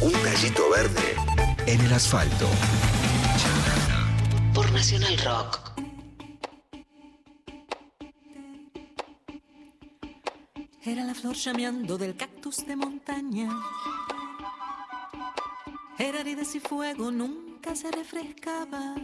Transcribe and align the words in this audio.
Un 0.00 0.12
gallito 0.24 0.68
verde 0.68 1.14
en 1.64 1.80
el 1.80 1.92
asfalto. 1.92 2.48
Por 4.52 4.72
Nacional 4.72 5.16
Rock. 5.18 5.60
Era 10.82 11.04
la 11.04 11.14
flor 11.14 11.36
llameando 11.36 11.96
del 11.96 12.16
cactus 12.16 12.66
de 12.66 12.74
montaña. 12.74 13.48
Era 15.96 16.20
arides 16.20 16.56
y 16.56 16.60
fuego, 16.60 17.12
nunca 17.12 17.76
se 17.76 17.92
refrescaba. 17.92 18.96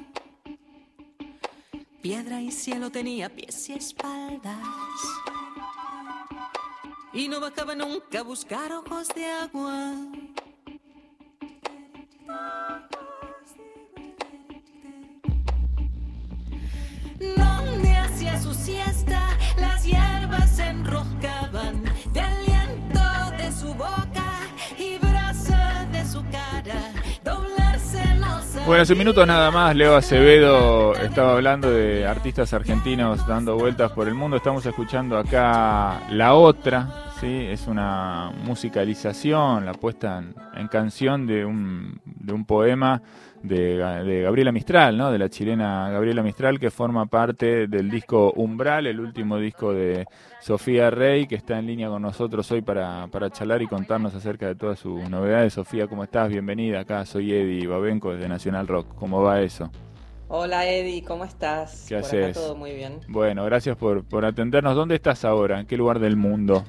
Piedra 2.02 2.40
y 2.40 2.50
cielo 2.50 2.90
tenía 2.90 3.28
pies 3.28 3.68
y 3.68 3.74
espaldas. 3.74 4.58
Y 7.12 7.26
no 7.28 7.40
bajaba 7.40 7.74
nunca 7.74 8.20
a 8.20 8.22
buscar 8.22 8.72
ojos 8.72 9.08
de 9.08 9.26
agua. 9.26 9.94
Donde 17.18 17.92
hacía 17.96 18.40
su 18.40 18.54
siesta, 18.54 19.09
Bueno, 28.70 28.84
hace 28.84 28.94
minutos 28.94 29.26
nada 29.26 29.50
más, 29.50 29.74
Leo 29.74 29.96
Acevedo 29.96 30.94
estaba 30.94 31.32
hablando 31.32 31.68
de 31.72 32.06
artistas 32.06 32.54
argentinos 32.54 33.26
dando 33.26 33.56
vueltas 33.56 33.90
por 33.90 34.06
el 34.06 34.14
mundo. 34.14 34.36
Estamos 34.36 34.64
escuchando 34.64 35.18
acá 35.18 36.02
La 36.10 36.34
Otra, 36.34 37.10
¿sí? 37.18 37.46
Es 37.48 37.66
una 37.66 38.30
musicalización, 38.44 39.66
la 39.66 39.72
puesta 39.72 40.18
en, 40.18 40.36
en 40.54 40.68
canción 40.68 41.26
de 41.26 41.44
un, 41.44 42.00
de 42.04 42.32
un 42.32 42.44
poema 42.44 43.02
de, 43.42 43.78
Ga- 43.78 44.04
de 44.04 44.22
Gabriela 44.22 44.52
Mistral, 44.52 44.96
¿no? 44.98 45.10
De 45.10 45.18
la 45.18 45.28
chilena 45.28 45.88
Gabriela 45.90 46.22
Mistral, 46.22 46.58
que 46.58 46.70
forma 46.70 47.06
parte 47.06 47.66
del 47.66 47.90
disco 47.90 48.32
Umbral, 48.36 48.86
el 48.86 49.00
último 49.00 49.38
disco 49.38 49.72
de 49.72 50.06
Sofía 50.40 50.90
Rey, 50.90 51.26
que 51.26 51.36
está 51.36 51.58
en 51.58 51.66
línea 51.66 51.88
con 51.88 52.02
nosotros 52.02 52.50
hoy 52.52 52.60
para, 52.62 53.06
para 53.08 53.30
charlar 53.30 53.62
y 53.62 53.66
contarnos 53.66 54.14
acerca 54.14 54.46
de 54.46 54.54
todas 54.54 54.78
sus 54.78 55.08
novedades. 55.08 55.54
Sofía, 55.54 55.86
¿cómo 55.86 56.04
estás? 56.04 56.28
Bienvenida 56.28 56.80
acá, 56.80 57.04
soy 57.06 57.32
Eddie 57.32 57.66
Babenco 57.66 58.12
desde 58.12 58.28
Nacional 58.28 58.66
Rock. 58.68 58.94
¿Cómo 58.94 59.22
va 59.22 59.40
eso? 59.40 59.70
Hola 60.28 60.64
Eddie, 60.68 61.02
¿cómo 61.02 61.24
estás? 61.24 61.86
¿Qué 61.88 61.96
Por 61.96 62.04
haces? 62.04 62.24
acá 62.24 62.46
todo 62.46 62.54
muy 62.56 62.72
bien. 62.72 63.00
Bueno, 63.08 63.44
gracias 63.46 63.76
por, 63.76 64.04
por 64.04 64.24
atendernos. 64.24 64.76
¿Dónde 64.76 64.94
estás 64.94 65.24
ahora? 65.24 65.58
¿En 65.58 65.66
qué 65.66 65.76
lugar 65.76 65.98
del 65.98 66.16
mundo? 66.16 66.62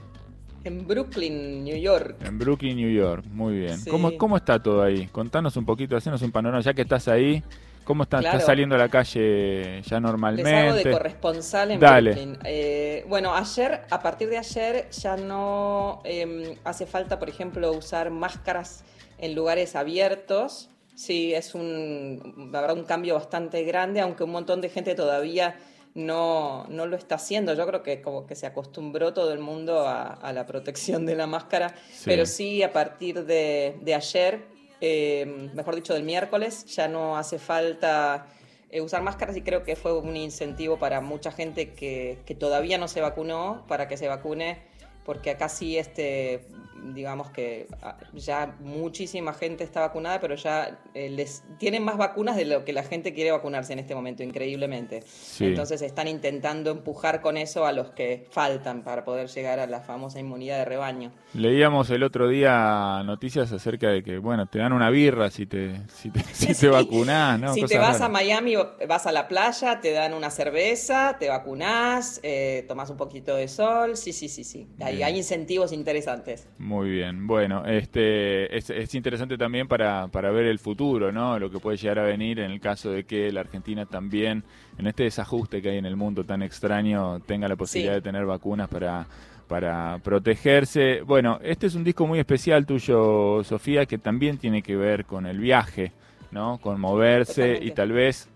En 0.64 0.88
Brooklyn, 0.88 1.64
New 1.64 1.78
York. 1.78 2.16
En 2.24 2.38
Brooklyn, 2.38 2.76
New 2.76 2.92
York. 2.92 3.26
Muy 3.32 3.60
bien. 3.60 3.78
Sí. 3.80 3.90
¿Cómo, 3.90 4.16
¿Cómo 4.18 4.38
está 4.38 4.62
todo 4.62 4.84
ahí? 4.84 5.08
Contanos 5.08 5.58
un 5.58 5.66
poquito, 5.66 5.96
hacenos 5.98 6.22
un 6.22 6.32
panorama, 6.32 6.62
ya 6.62 6.74
que 6.74 6.84
estás 6.84 7.08
ahí. 7.08 7.44
¿Cómo 7.84 8.04
está, 8.04 8.20
Claro. 8.20 8.38
estás 8.38 8.46
saliendo 8.46 8.76
a 8.76 8.78
la 8.78 8.90
calle 8.90 9.64
ya 9.64 9.80
Les 9.82 9.92
hago 9.92 10.00
de 10.00 10.02
normalmente? 10.02 10.92
corresponsal 10.92 11.72
en 11.72 11.80
Dale. 11.80 12.12
Brooklyn. 12.12 12.38
Eh, 12.46 13.06
bueno, 13.10 13.34
ayer, 13.34 13.82
a 13.90 14.02
partir 14.02 14.30
de 14.30 14.38
ayer, 14.38 14.88
ya 14.92 15.18
no 15.18 16.02
eh, 16.06 16.58
hace 16.64 16.86
falta, 16.86 17.18
por 17.18 17.28
ejemplo, 17.28 17.72
usar 17.72 18.12
máscaras 18.12 18.84
en 19.18 19.34
lugares 19.34 19.76
abiertos. 19.76 20.70
Sí, 20.94 21.34
es 21.34 21.56
un, 21.56 22.52
verdad, 22.52 22.78
un 22.78 22.84
cambio 22.84 23.16
bastante 23.16 23.64
grande, 23.64 24.00
aunque 24.00 24.24
un 24.24 24.32
montón 24.32 24.62
de 24.62 24.70
gente 24.70 24.94
todavía 24.94 25.56
no, 25.94 26.66
no 26.70 26.86
lo 26.86 26.96
está 26.96 27.16
haciendo. 27.16 27.54
Yo 27.54 27.66
creo 27.68 27.84
que 27.84 28.02
como 28.02 28.26
que 28.26 28.36
se 28.36 28.46
acostumbró 28.48 29.14
todo 29.14 29.34
el 29.34 29.40
mundo 29.40 29.88
a, 29.88 30.14
a 30.14 30.34
la 30.34 30.46
protección 30.46 31.06
de 31.06 31.16
la 31.16 31.28
máscara, 31.28 31.76
Sí. 31.92 32.04
pero 32.06 32.26
sí 32.26 32.64
a 32.64 32.72
partir 32.72 33.26
de, 33.26 33.78
de 33.82 33.96
ayer, 33.96 34.46
eh, 34.80 35.50
mejor 35.54 35.76
dicho 35.76 35.94
del 35.94 36.04
miércoles, 36.04 36.66
ya 36.66 36.88
no 36.88 37.18
hace 37.18 37.38
falta 37.40 38.28
eh, 38.70 38.82
usar 38.82 39.02
máscaras 39.02 39.36
y 39.36 39.42
creo 39.42 39.64
que 39.64 39.76
fue 39.76 39.98
un 39.98 40.16
incentivo 40.16 40.80
para 40.80 41.02
mucha 41.02 41.32
gente 41.32 41.74
que, 41.74 42.20
que 42.26 42.36
todavía 42.36 42.78
no 42.78 42.88
se 42.88 43.02
vacunó 43.02 43.66
para 43.68 43.88
que 43.88 43.98
se 43.98 44.08
vacune, 44.08 44.60
porque 45.06 45.30
acá 45.32 45.50
sí 45.50 45.78
este, 45.78 46.46
digamos 46.94 47.30
que 47.30 47.68
ah, 47.82 47.98
ya 48.14 48.56
muchísima 48.60 49.34
gente 49.34 49.64
está 49.64 49.82
vacunada, 49.82 50.20
pero 50.20 50.36
ya 50.36 50.80
eh, 50.94 51.10
les 51.10 51.44
tienen 51.58 51.84
más 51.84 51.98
vacunas 51.98 52.36
de 52.36 52.46
lo 52.46 52.66
que 52.66 52.74
la 52.74 52.84
gente 52.84 53.14
quiere 53.14 53.32
vacunarse 53.32 53.74
en 53.74 53.80
este 53.80 53.96
momento, 53.96 54.24
increíblemente. 54.24 55.02
Sí. 55.04 55.46
Entonces 55.46 55.82
están 55.82 56.08
intentando 56.08 56.72
empujar 56.72 57.22
con 57.22 57.38
eso 57.38 57.66
a 57.66 57.72
los 57.72 57.92
que 57.92 58.28
faltan 58.32 58.84
para 58.84 59.04
poder 59.04 59.28
llegar 59.28 59.60
a 59.60 59.68
la 59.68 59.82
famosa 59.82 60.20
inmunidad 60.20 60.58
de 60.60 60.66
rebaño. 60.66 61.12
Leíamos 61.34 61.90
el 61.90 62.04
otro 62.04 62.28
día 62.28 63.02
noticias 63.06 63.52
acerca 63.52 63.90
de 63.90 64.04
que, 64.04 64.18
bueno, 64.18 64.48
te 64.48 64.60
dan 64.60 64.74
una 64.74 64.90
birra 64.90 65.30
si 65.30 65.46
te, 65.46 65.82
si 65.88 66.10
te, 66.10 66.22
si 66.34 66.48
te 66.48 66.54
Sí. 66.62 66.68
vacunás, 66.68 67.40
¿no? 67.40 67.54
Si 67.54 67.64
te 67.66 67.78
vas 67.78 68.02
a 68.02 68.10
Miami, 68.10 68.56
vas 68.88 69.06
a 69.08 69.12
la 69.12 69.28
playa, 69.28 69.80
te 69.82 69.92
dan 69.92 70.14
una 70.14 70.30
cerveza, 70.30 71.18
te 71.20 71.30
vacunás, 71.30 72.20
eh, 72.24 72.66
tomás 72.68 72.90
un 72.90 72.98
poquito 72.98 73.36
de 73.36 73.48
sol. 73.48 73.98
Sí, 73.98 74.14
sí, 74.14 74.30
sí, 74.30 74.44
sí. 74.44 74.68
Hay, 74.80 75.02
hay 75.04 75.18
incentivos 75.18 75.72
interesantes. 75.72 76.48
Muy 76.58 76.71
bien, 76.80 77.28
bueno, 77.28 77.66
este 77.66 78.56
es, 78.56 78.70
es 78.70 78.96
interesante 78.96 79.38
también 79.38 79.68
para, 79.68 80.08
para 80.08 80.32
ver 80.32 80.46
el 80.46 80.58
futuro, 80.60 81.12
¿no? 81.12 81.38
Lo 81.38 81.52
que 81.52 81.60
puede 81.60 81.76
llegar 81.78 82.00
a 82.00 82.04
venir 82.04 82.40
en 82.40 82.52
el 82.52 82.60
caso 82.62 82.92
de 82.92 83.04
que 83.04 83.32
la 83.32 83.42
Argentina 83.42 83.86
también, 83.86 84.44
en 84.78 84.88
este 84.88 85.04
desajuste 85.04 85.62
que 85.62 85.70
hay 85.72 85.78
en 85.78 85.86
el 85.86 85.96
mundo 85.96 86.24
tan 86.24 86.42
extraño, 86.42 87.20
tenga 87.22 87.48
la 87.48 87.56
posibilidad 87.56 87.94
Sí. 87.94 88.00
de 88.00 88.02
tener 88.02 88.26
vacunas 88.26 88.70
para, 88.70 89.06
para 89.48 90.00
protegerse. 90.04 91.02
Bueno, 91.02 91.40
este 91.44 91.68
es 91.68 91.76
un 91.76 91.84
disco 91.84 92.08
muy 92.08 92.20
especial 92.20 92.66
tuyo, 92.66 93.44
Sofía, 93.44 93.86
que 93.86 93.98
también 93.98 94.38
tiene 94.38 94.62
que 94.62 94.76
ver 94.76 95.06
con 95.06 95.26
el 95.26 95.40
viaje, 95.40 95.92
¿no? 96.32 96.58
Con 96.60 96.80
moverse 96.80 97.60
y 97.62 97.72
tal 97.72 97.92
vez 97.92 98.30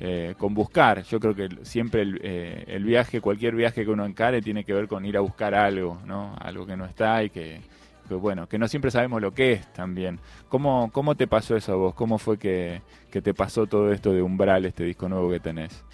eh, 0.00 0.34
con 0.38 0.54
buscar. 0.54 1.02
Yo 1.02 1.18
creo 1.18 1.34
que 1.34 1.48
siempre 1.62 2.02
el, 2.02 2.20
eh, 2.22 2.64
el 2.68 2.84
viaje, 2.84 3.20
cualquier 3.20 3.56
viaje 3.56 3.84
que 3.84 3.90
uno 3.90 4.04
encare, 4.06 4.40
tiene 4.42 4.62
que 4.62 4.72
ver 4.72 4.86
con 4.86 5.04
ir 5.04 5.16
a 5.16 5.20
buscar 5.20 5.54
algo, 5.54 6.00
¿no? 6.06 6.36
Algo 6.38 6.66
que 6.66 6.76
no 6.76 6.84
está 6.84 7.24
y 7.24 7.30
que, 7.30 7.60
que, 8.08 8.14
bueno, 8.14 8.48
que 8.48 8.58
no 8.58 8.66
siempre 8.68 8.90
sabemos 8.90 9.20
lo 9.20 9.32
que 9.32 9.52
es 9.52 9.72
también. 9.72 10.20
¿Cómo, 10.48 10.90
cómo 10.92 11.14
te 11.16 11.26
pasó 11.26 11.56
eso 11.56 11.72
a 11.72 11.76
vos? 11.76 11.94
¿Cómo 11.94 12.18
fue 12.18 12.38
que, 12.38 12.82
que 13.10 13.22
te 13.22 13.34
pasó 13.34 13.66
todo 13.66 13.92
esto 13.92 14.12
de 14.12 14.22
Umbral, 14.22 14.64
este 14.64 14.84
disco 14.84 15.08
nuevo 15.08 15.30
que 15.30 15.40
tenés? 15.40 15.84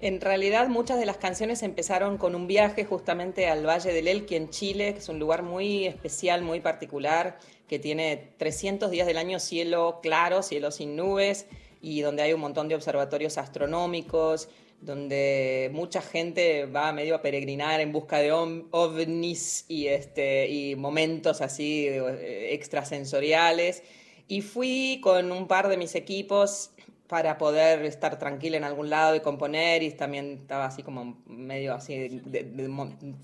En 0.00 0.20
realidad, 0.20 0.66
muchas 0.66 0.98
de 0.98 1.06
las 1.06 1.16
canciones 1.16 1.62
empezaron 1.62 2.18
con 2.18 2.34
un 2.34 2.48
viaje 2.48 2.84
justamente 2.84 3.48
al 3.48 3.64
Valle 3.64 3.92
del 3.92 4.08
Elqui 4.08 4.34
en 4.34 4.50
Chile, 4.50 4.94
que 4.94 4.98
es 4.98 5.08
un 5.08 5.20
lugar 5.20 5.44
muy 5.44 5.86
especial, 5.86 6.42
muy 6.42 6.58
particular, 6.58 7.38
que 7.68 7.78
tiene 7.78 8.32
300 8.36 8.90
días 8.90 9.06
del 9.06 9.16
año 9.16 9.38
cielo 9.38 10.00
claro, 10.02 10.42
cielo 10.42 10.72
sin 10.72 10.96
nubes, 10.96 11.46
y 11.80 12.00
donde 12.00 12.22
hay 12.22 12.32
un 12.32 12.40
montón 12.40 12.66
de 12.66 12.74
observatorios 12.74 13.38
astronómicos, 13.38 14.48
donde 14.82 15.70
mucha 15.72 16.02
gente 16.02 16.66
va 16.66 16.92
medio 16.92 17.14
a 17.14 17.22
peregrinar 17.22 17.80
en 17.80 17.92
busca 17.92 18.18
de 18.18 18.32
ov- 18.32 18.66
ovnis 18.72 19.64
y, 19.68 19.86
este, 19.86 20.48
y 20.48 20.76
momentos 20.76 21.40
así 21.40 21.86
eh, 21.88 22.52
extrasensoriales. 22.52 23.82
Y 24.28 24.42
fui 24.42 25.00
con 25.02 25.32
un 25.32 25.46
par 25.46 25.68
de 25.68 25.76
mis 25.76 25.94
equipos 25.94 26.70
para 27.06 27.36
poder 27.36 27.84
estar 27.84 28.18
tranquila 28.18 28.56
en 28.56 28.64
algún 28.64 28.88
lado 28.88 29.14
y 29.14 29.20
componer 29.20 29.82
y 29.82 29.90
también 29.92 30.38
estaba 30.42 30.64
así 30.64 30.82
como 30.82 31.22
medio 31.26 31.74
así 31.74 32.22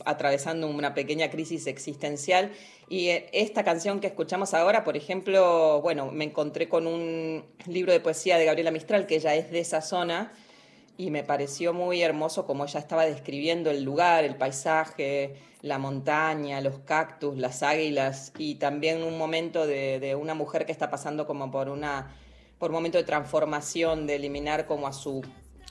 atravesando 0.04 0.68
una 0.68 0.92
pequeña 0.92 1.30
crisis 1.30 1.66
existencial 1.66 2.52
y 2.91 3.08
eh, 3.08 3.30
esta 3.32 3.64
canción 3.64 4.00
que 4.00 4.06
escuchamos 4.08 4.52
ahora 4.52 4.84
por 4.84 4.98
ejemplo 4.98 5.80
bueno 5.80 6.10
me 6.12 6.24
encontré 6.24 6.68
con 6.68 6.86
un 6.86 7.44
libro 7.66 7.92
de 7.92 8.00
poesía 8.00 8.36
de 8.36 8.44
Gabriela 8.44 8.70
Mistral 8.70 9.06
que 9.06 9.16
ella 9.16 9.34
es 9.34 9.50
de 9.50 9.60
esa 9.60 9.80
zona 9.80 10.32
y 10.98 11.12
me 11.12 11.22
pareció 11.22 11.72
muy 11.72 12.03
hermoso 12.03 12.44
como 12.44 12.64
ella 12.64 12.81
estaba 12.81 13.06
describiendo 13.06 13.70
el 13.70 13.84
lugar, 13.84 14.25
el 14.25 14.34
paisaje, 14.34 15.36
la 15.62 15.78
montaña, 15.78 16.60
los 16.60 16.81
cactus, 16.81 17.38
las 17.38 17.62
águilas 17.62 18.32
y 18.36 18.56
también 18.56 19.04
un 19.04 19.16
momento 19.16 19.65
de, 19.65 20.16
una 20.21 20.34
mujer 20.34 20.66
que 20.66 20.72
está 20.72 20.91
pasando 20.91 21.27
como 21.27 21.50
por 21.50 21.68
una 21.68 22.15
por 22.59 22.71
un 22.71 22.74
momento 22.74 22.98
de 22.98 23.04
transformación, 23.04 24.09
de 24.09 24.16
eliminar 24.16 24.66
como 24.66 24.89
a 24.89 24.92
su 24.92 25.24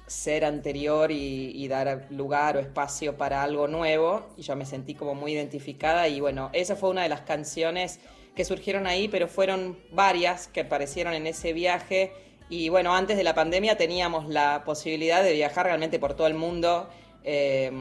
ser 0.07 0.45
anterior 0.45 1.11
y, 1.11 1.51
y 1.53 1.67
dar 1.67 2.07
lugar 2.09 2.55
o 2.55 2.61
espacio 2.61 3.17
para 3.17 3.43
algo 3.43 3.67
nuevo. 3.67 4.25
Y 4.37 4.43
yo 4.43 4.55
me 4.55 4.65
sentí 4.65 4.95
como 4.95 5.13
muy 5.13 5.33
identificada 5.33 6.07
y 6.07 6.21
bueno, 6.21 6.49
esa 6.53 6.77
fue 6.77 6.89
una 6.89 7.03
de 7.03 7.09
las 7.09 7.21
canciones 7.21 7.99
que 8.35 8.45
surgieron 8.45 8.87
ahí, 8.87 9.09
pero 9.09 9.27
fueron 9.27 9.77
varias 9.91 10.47
que 10.47 10.61
aparecieron 10.61 11.13
en 11.13 11.27
ese 11.27 11.51
viaje. 11.51 12.13
Y 12.49 12.69
bueno, 12.69 12.95
antes 12.95 13.17
de 13.17 13.23
la 13.23 13.35
pandemia 13.35 13.77
teníamos 13.77 14.27
la 14.29 14.63
posibilidad 14.65 15.23
de 15.23 15.33
viajar 15.33 15.65
realmente 15.65 15.99
por 15.99 16.13
todo 16.13 16.27
el 16.27 16.33
mundo. 16.33 16.89
eh, 17.23 17.71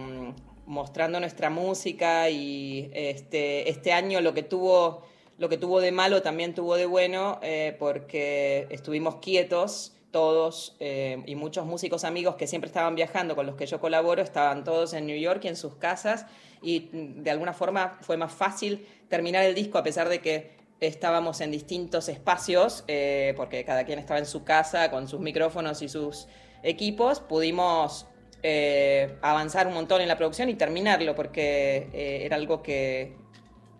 mostrando 0.66 1.20
nuestra 1.20 1.48
música 1.48 2.28
y 2.28 2.90
este, 2.92 3.70
este 3.70 3.92
año 3.92 4.20
lo 4.20 4.34
que 4.34 4.42
tuvo 4.42 5.04
lo 5.38 5.48
que 5.48 5.58
tuvo 5.58 5.80
de 5.80 5.92
malo 5.92 6.22
también 6.22 6.54
tuvo 6.54 6.76
de 6.76 6.86
bueno 6.86 7.38
eh, 7.42 7.76
porque 7.78 8.66
estuvimos 8.70 9.16
quietos 9.16 9.92
todos 10.10 10.74
eh, 10.80 11.22
y 11.26 11.34
muchos 11.34 11.66
músicos 11.66 12.04
amigos 12.04 12.36
que 12.36 12.46
siempre 12.46 12.68
estaban 12.68 12.94
viajando 12.94 13.36
con 13.36 13.44
los 13.44 13.54
que 13.54 13.66
yo 13.66 13.80
colaboro, 13.80 14.22
estaban 14.22 14.64
todos 14.64 14.94
en 14.94 15.06
New 15.06 15.18
York 15.18 15.44
y 15.44 15.48
en 15.48 15.56
sus 15.56 15.74
casas 15.76 16.26
y 16.62 16.88
mm, 16.90 17.22
de 17.22 17.30
alguna 17.30 17.52
forma 17.52 17.98
fue 18.00 18.16
más 18.16 18.32
fácil 18.32 18.86
terminar 19.08 19.44
el 19.44 19.54
disco 19.54 19.78
a 19.78 19.82
pesar 19.82 20.08
de 20.08 20.20
que 20.20 20.55
estábamos 20.80 21.40
en 21.40 21.50
distintos 21.50 22.08
espacios, 22.08 22.84
eh, 22.88 23.34
porque 23.36 23.64
cada 23.64 23.84
quien 23.84 23.98
estaba 23.98 24.18
en 24.18 24.26
su 24.26 24.44
casa 24.44 24.90
con 24.90 25.08
sus 25.08 25.20
micrófonos 25.20 25.82
y 25.82 25.88
sus 25.88 26.28
equipos, 26.62 27.20
pudimos 27.20 28.06
eh, 28.42 29.16
avanzar 29.22 29.66
un 29.66 29.74
montón 29.74 30.00
en 30.00 30.08
la 30.08 30.16
producción 30.16 30.48
y 30.48 30.54
terminarlo, 30.54 31.14
porque 31.14 31.88
era 32.24 32.36
algo 32.36 32.62
que 32.62 33.16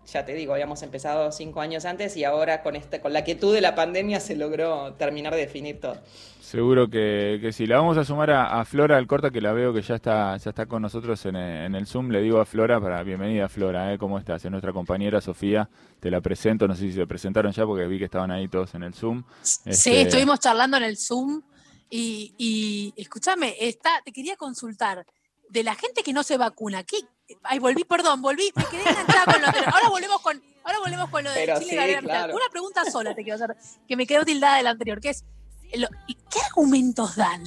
ya 0.07 0.25
te 0.25 0.35
digo, 0.35 0.53
habíamos 0.53 0.83
empezado 0.83 1.33
cinco 1.33 1.61
años 1.61 1.85
antes 1.85 2.17
y 2.17 2.25
ahora 2.25 2.63
con, 2.63 2.77
este, 2.77 3.01
con 3.01 3.13
la 3.13 3.25
quietud 3.25 3.53
de 3.53 3.61
la 3.61 3.75
pandemia 3.75 4.21
se 4.21 4.37
logró 4.37 4.95
terminar 4.95 5.35
de 5.35 5.41
definir 5.41 5.81
todo. 5.81 5.99
Seguro 6.41 6.89
que, 6.89 7.39
que 7.41 7.53
sí. 7.53 7.67
La 7.67 7.79
vamos 7.79 7.99
a 7.99 8.05
sumar 8.05 8.31
a, 8.31 8.65
Flora 8.65 8.97
Alcorta, 8.97 9.31
que 9.31 9.41
la 9.41 9.53
veo 9.53 9.75
que 9.75 9.83
ya 9.83 9.97
está, 9.97 10.37
ya 10.37 10.51
está 10.51 10.67
con 10.67 10.81
nosotros 10.81 11.27
en 11.27 11.35
el, 11.37 11.87
Zoom. 11.87 12.11
Le 12.11 12.23
digo 12.23 12.41
a 12.41 12.47
Flora, 12.47 12.81
para 12.81 13.03
bienvenida 13.03 13.49
Flora, 13.49 13.93
¿eh? 13.93 13.99
¿cómo 13.99 14.17
estás? 14.17 14.45
Es 14.45 14.51
nuestra 14.51 14.73
compañera 14.73 15.21
Sofía, 15.21 15.69
te 15.99 16.09
la 16.09 16.21
presento, 16.21 16.69
no 16.69 16.77
sé 16.77 16.83
si 16.83 16.93
se 16.93 17.07
presentaron 17.07 17.51
ya 17.51 17.67
porque 17.67 17.87
vi 17.89 17.99
que 17.99 18.05
estaban 18.05 18.31
ahí 18.31 18.47
todos 18.47 18.75
en 18.77 18.85
el 18.85 18.95
Zoom. 18.95 19.25
Sí, 19.43 19.61
este, 19.67 20.03
estuvimos 20.03 20.39
charlando 20.39 20.77
en 20.77 20.85
el 20.85 20.97
Zoom 20.97 21.43
y, 21.91 22.33
y 22.39 22.95
escúchame, 22.97 23.57
está, 23.59 24.01
te 24.05 24.13
quería 24.13 24.37
consultar 24.37 25.05
de 25.49 25.63
la 25.63 25.75
gente 25.75 26.03
que 26.03 26.13
no 26.13 26.23
se 26.23 26.37
vacuna, 26.37 26.85
¿qué, 26.85 26.99
Ay, 27.43 27.59
volví, 27.59 27.85
perdón, 27.85 28.23
volví, 28.23 28.53
me 28.55 28.65
quedé 28.67 28.89
enganchada 28.89 29.25
con 29.25 29.43
lo 29.43 29.49
de. 29.49 29.59
Ahora 29.67 29.89
volvemos 29.89 30.21
con, 30.21 30.43
ahora 30.63 30.79
volvemos 30.79 31.11
con 31.11 31.25
lo 31.25 31.31
de 31.33 31.55
Chile. 31.59 31.99
Una 32.01 32.49
pregunta 32.51 32.85
sola 32.91 33.15
te 33.15 33.23
quiero 33.23 33.43
hacer, 33.43 33.57
que 33.89 33.97
me 33.97 34.07
quedó 34.07 34.25
tildada 34.25 34.59
del 34.59 34.69
anterior, 34.69 35.01
que 35.01 35.11
es, 35.11 35.25
¿qué 35.73 36.41
argumentos 36.47 37.17
dan? 37.17 37.45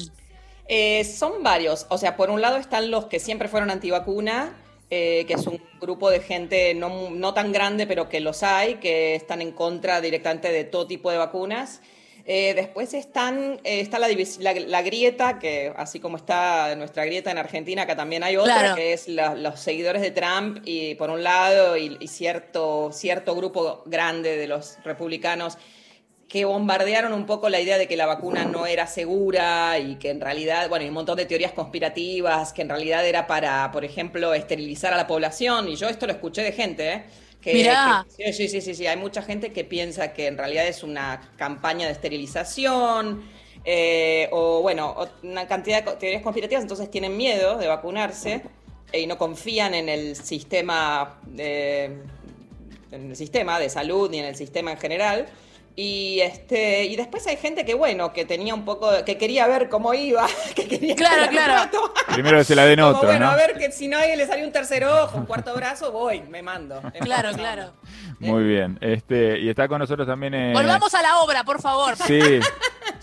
Eh, 0.67 1.03
son 1.05 1.43
varios. 1.43 1.85
O 1.89 1.97
sea, 1.97 2.17
por 2.17 2.29
un 2.29 2.41
lado 2.41 2.57
están 2.57 2.91
los 2.91 3.05
que 3.05 3.19
siempre 3.19 3.47
fueron 3.47 3.71
antivacuna, 3.71 4.53
eh, 4.89 5.23
que 5.27 5.33
es 5.33 5.47
un 5.47 5.61
grupo 5.79 6.09
de 6.09 6.19
gente 6.19 6.73
no, 6.73 7.09
no 7.11 7.33
tan 7.33 7.51
grande, 7.51 7.87
pero 7.87 8.09
que 8.09 8.19
los 8.19 8.43
hay, 8.43 8.75
que 8.75 9.15
están 9.15 9.41
en 9.41 9.51
contra 9.51 10.01
directamente 10.01 10.51
de 10.51 10.65
todo 10.65 10.87
tipo 10.87 11.09
de 11.09 11.17
vacunas. 11.17 11.81
Eh, 12.25 12.53
después 12.53 12.93
están, 12.93 13.59
eh, 13.63 13.79
está 13.79 13.97
la, 13.99 14.07
la, 14.07 14.81
grieta, 14.81 15.39
que 15.39 15.73
así 15.75 15.99
como 15.99 16.17
está 16.17 16.75
nuestra 16.75 17.05
grieta 17.05 17.31
en 17.31 17.37
Argentina, 17.37 17.83
acá 17.83 17.95
también 17.95 18.23
hay 18.23 18.37
otra, 18.37 18.75
que 18.75 18.93
es 18.93 19.07
los 19.07 19.59
seguidores 19.59 20.01
de 20.01 20.11
Trump, 20.11 20.61
y 20.65 20.95
por 20.95 21.09
un 21.09 21.23
lado, 21.23 21.77
y, 21.77 22.07
cierto, 22.07 22.91
cierto 22.91 23.35
grupo 23.35 23.83
grande 23.85 24.37
de 24.37 24.47
los 24.47 24.77
republicanos 24.83 25.57
que 26.27 26.45
bombardearon 26.45 27.11
un 27.11 27.25
poco 27.25 27.49
la 27.49 27.59
idea 27.59 27.79
de 27.79 27.87
que 27.87 27.97
la 27.97 28.05
vacuna 28.05 28.45
no 28.45 28.67
era 28.67 28.85
segura 28.85 29.79
y 29.79 29.95
que 29.95 30.11
en 30.11 30.21
realidad, 30.21 30.69
bueno, 30.69 30.83
hay 30.83 30.89
un 30.89 30.93
montón 30.93 31.17
de 31.17 31.25
teorías 31.25 31.53
conspirativas, 31.53 32.53
que 32.53 32.61
en 32.61 32.69
realidad 32.69 33.03
era 33.07 33.25
para, 33.25 33.71
por 33.71 33.83
ejemplo, 33.83 34.35
esterilizar 34.35 34.93
a 34.93 34.97
la 34.97 35.07
población, 35.07 35.67
y 35.67 35.75
yo 35.75 35.89
esto 35.89 36.05
lo 36.05 36.13
escuché 36.13 36.43
de 36.43 36.51
gente, 36.51 36.93
¿eh? 36.93 37.03
Que, 37.41 38.33
sí, 38.33 38.49
sí, 38.49 38.61
sí, 38.61 38.75
sí, 38.75 38.85
hay 38.85 38.97
mucha 38.97 39.21
gente 39.21 39.53
que 39.53 39.63
piensa 39.63 40.11
que 40.11 40.27
en 40.27 40.37
realidad 40.37 40.67
es 40.67 40.83
una 40.83 41.31
campaña 41.37 41.85
de 41.85 41.93
esterilización 41.93 43.23
eh, 43.63 44.27
o, 44.31 44.61
bueno, 44.61 44.95
una 45.23 45.47
cantidad 45.47 45.83
de 45.83 45.91
teorías 45.93 46.21
conspirativas, 46.21 46.63
entonces 46.63 46.91
tienen 46.91 47.15
miedo 47.15 47.57
de 47.57 47.67
vacunarse 47.67 48.41
y 48.91 49.07
no 49.07 49.17
confían 49.17 49.73
en 49.73 49.87
el 49.89 50.15
sistema 50.15 51.19
de, 51.25 51.85
en 52.91 53.09
el 53.09 53.15
sistema 53.15 53.59
de 53.59 53.69
salud 53.69 54.09
ni 54.09 54.19
en 54.19 54.25
el 54.25 54.35
sistema 54.35 54.71
en 54.71 54.77
general. 54.77 55.27
Y 55.81 56.19
este 56.19 56.87
y 56.87 56.97
después 56.97 57.25
hay 57.27 57.37
gente 57.37 57.63
que 57.63 57.73
bueno, 57.73 58.11
que 58.11 58.25
tenía 58.25 58.53
un 58.53 58.65
poco 58.65 58.89
que 59.05 59.17
quería 59.17 59.47
ver 59.47 59.69
cómo 59.69 59.93
iba, 59.93 60.27
que 60.55 60.67
quería 60.67 60.93
Claro, 60.93 61.31
claro. 61.31 61.71
Primero 62.11 62.43
se 62.43 62.53
la 62.53 62.65
den 62.65 62.81
otro, 62.81 63.07
bueno, 63.07 63.29
a 63.29 63.35
ver 63.37 63.57
que 63.57 63.71
si 63.71 63.87
no 63.87 63.97
alguien 63.97 64.17
le 64.17 64.27
salió 64.27 64.45
un 64.45 64.51
tercer 64.51 64.83
ojo, 64.83 65.17
un 65.17 65.25
cuarto 65.25 65.55
brazo, 65.55 65.93
voy, 65.93 66.21
me 66.23 66.41
mando. 66.41 66.81
Claro, 66.99 67.31
claro. 67.31 67.71
Muy 68.19 68.43
bien. 68.43 68.77
Este, 68.81 69.39
y 69.39 69.47
está 69.47 69.69
con 69.69 69.79
nosotros 69.79 70.05
también 70.05 70.33
eh... 70.33 70.51
Volvamos 70.53 70.93
a 70.93 71.01
la 71.01 71.19
obra, 71.19 71.45
por 71.45 71.61
favor. 71.61 71.95
Sí. 71.95 72.39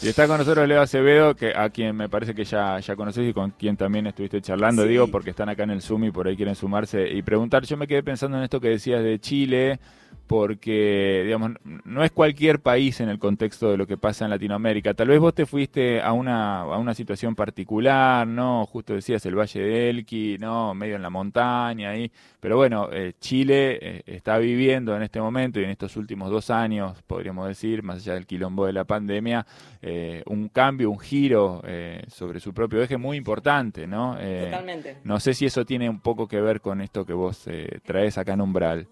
Y 0.03 0.09
está 0.09 0.27
con 0.27 0.37
nosotros 0.37 0.69
Leo 0.69 0.83
Acevedo, 0.83 1.35
que 1.35 1.55
a 1.57 1.71
quien 1.71 1.97
me 1.97 2.11
parece 2.11 2.35
que 2.35 2.45
ya, 2.45 2.79
ya 2.81 2.95
conoces 2.95 3.27
y 3.27 3.33
con 3.33 3.53
quien 3.53 3.79
también 3.79 4.07
estuviste 4.07 4.43
charlando, 4.43 4.85
digo, 4.85 5.07
porque 5.07 5.31
están 5.31 5.49
acá 5.49 5.63
en 5.63 5.71
el 5.71 5.81
Zoom 5.81 6.05
y 6.05 6.11
por 6.11 6.29
ahí 6.29 6.37
quieren 6.37 6.55
sumarse 6.55 7.09
y 7.09 7.23
preguntar. 7.23 7.65
Yo 7.65 7.79
me 7.79 7.87
quedé 7.87 8.03
pensando 8.03 8.37
en 8.37 8.45
esto 8.45 8.61
que 8.61 8.69
decías 8.69 9.03
de 9.03 9.19
Chile, 9.19 9.81
porque, 10.27 11.23
digamos, 11.25 11.53
no 11.85 12.03
es 12.03 12.11
cualquier 12.11 12.61
país 12.61 13.01
en 13.01 13.09
el 13.09 13.19
contexto 13.19 13.71
de 13.71 13.77
lo 13.77 13.87
que 13.87 13.97
pasa 13.97 14.25
en 14.25 14.31
Latinoamérica. 14.31 14.95
Tal 14.95 15.09
vez 15.09 15.21
vos 15.21 15.35
te 15.35 15.47
fuiste 15.47 16.01
a 16.01 16.13
una, 16.13 16.63
a 16.63 16.79
una 16.79 16.95
situación 16.95 17.35
particular, 17.35 18.27
¿no? 18.27 18.67
Justo 18.67 18.95
decías 18.95 19.25
el 19.27 19.39
Valle 19.39 19.61
de 19.61 19.91
Elqui, 19.91 20.37
¿no? 20.39 20.75
Medio 20.75 20.97
en 20.97 21.03
la 21.03 21.11
montaña 21.11 21.91
ahí. 21.91 22.11
Pero 22.41 22.57
bueno, 22.57 22.89
eh, 22.93 23.15
Chile 23.21 23.79
eh, 23.81 24.03
está 24.07 24.39
viviendo 24.39 24.97
en 24.97 25.03
este 25.03 25.21
momento 25.21 25.61
y 25.61 25.65
en 25.65 25.71
estos 25.71 25.97
últimos 25.97 26.31
dos 26.31 26.51
años, 26.51 27.03
podríamos 27.07 27.47
decir, 27.47 27.83
más 27.83 27.99
allá 27.99 28.15
del 28.15 28.27
quilombo 28.27 28.67
de 28.67 28.73
la 28.73 28.85
pandemia, 28.85 29.47
eh, 29.81 30.23
un 30.27 30.49
cambio, 30.49 30.91
un 30.91 30.99
giro 30.99 31.63
sobre 32.09 32.41
su 32.41 32.53
propio 32.53 32.83
eje 32.83 32.97
muy 32.97 33.17
importante, 33.17 33.87
¿no? 33.87 34.17
Totalmente. 34.17 34.99
No 35.05 35.21
sé 35.21 35.35
si 35.35 35.47
eso 35.47 35.65
tiene 35.65 35.89
un 35.89 36.01
poco 36.01 36.27
que 36.27 36.41
ver 36.41 36.61
con 36.61 36.81
esto 36.81 37.05
que 37.05 37.13
vos 37.13 37.49
traes 37.85 38.19
acá 38.19 38.35
en 38.35 38.41
Umbral. 38.41 38.89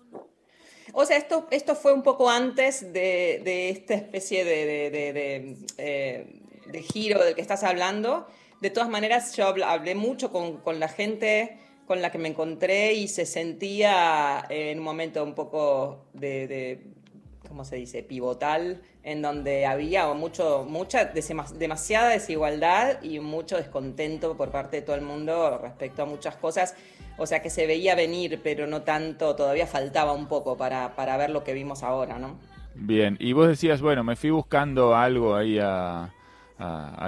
O 0.97 1.05
sea, 1.05 1.17
esto, 1.17 1.49
esto 1.51 1.75
fue 1.75 1.93
un 1.93 2.05
poco 2.05 2.31
antes 2.31 2.93
de, 2.93 3.71
esta 3.71 3.95
especie 3.95 4.45
de, 4.45 4.87
eh, 5.77 6.27
de, 6.67 6.83
giro 6.83 7.25
del 7.25 7.35
que 7.35 7.41
estás 7.41 7.65
hablando. 7.65 8.29
De 8.61 8.71
todas 8.71 8.89
maneras, 8.89 9.35
yo 9.37 9.53
hablé 9.65 9.97
mucho 9.97 10.31
con, 10.31 10.59
con, 10.59 10.79
la 10.79 10.89
gente 10.89 11.59
con 11.87 12.01
la 12.01 12.13
que 12.13 12.19
me 12.19 12.29
encontré 12.29 12.95
y 12.95 13.09
se 13.09 13.27
sentía 13.27 14.45
en 14.49 14.79
un 14.79 14.85
momento 14.85 15.23
un 15.25 15.35
poco 15.35 16.07
de, 16.13 16.81
¿cómo 17.55 17.65
se 17.65 17.77
dice?, 17.77 18.03
pivotal, 18.03 18.81
en 19.05 19.23
donde 19.23 19.65
había 19.65 20.13
mucho, 20.13 20.67
mucha, 20.69 21.13
demasiada 21.57 22.09
desigualdad 22.09 23.01
y 23.01 23.21
mucho 23.21 23.57
descontento 23.57 24.37
por 24.37 24.51
parte 24.51 24.79
de 24.79 24.83
todo 24.83 24.97
el 24.97 25.03
mundo 25.03 25.57
respecto 25.63 26.03
a 26.03 26.05
muchas 26.05 26.35
cosas. 26.35 26.75
O 27.17 27.27
sea 27.27 27.43
que 27.43 27.51
se 27.51 27.69
veía 27.69 27.95
venir, 27.95 28.41
pero 28.43 28.67
no 28.67 28.83
tanto, 28.83 29.37
todavía 29.37 29.69
faltaba 29.69 30.15
un 30.15 30.27
poco 30.27 30.57
para, 30.57 30.97
para 30.97 31.17
ver 31.17 31.31
lo 31.31 31.45
que 31.45 31.53
vimos 31.53 31.85
ahora, 31.85 32.19
¿no? 32.19 32.41
Bien, 32.75 33.17
y 33.21 33.33
vos 33.35 33.47
decías, 33.47 33.81
bueno, 33.81 34.03
me 34.03 34.17
fui 34.17 34.31
buscando 34.31 34.97
algo 34.97 35.37
ahí 35.37 35.61
a, 35.61 36.11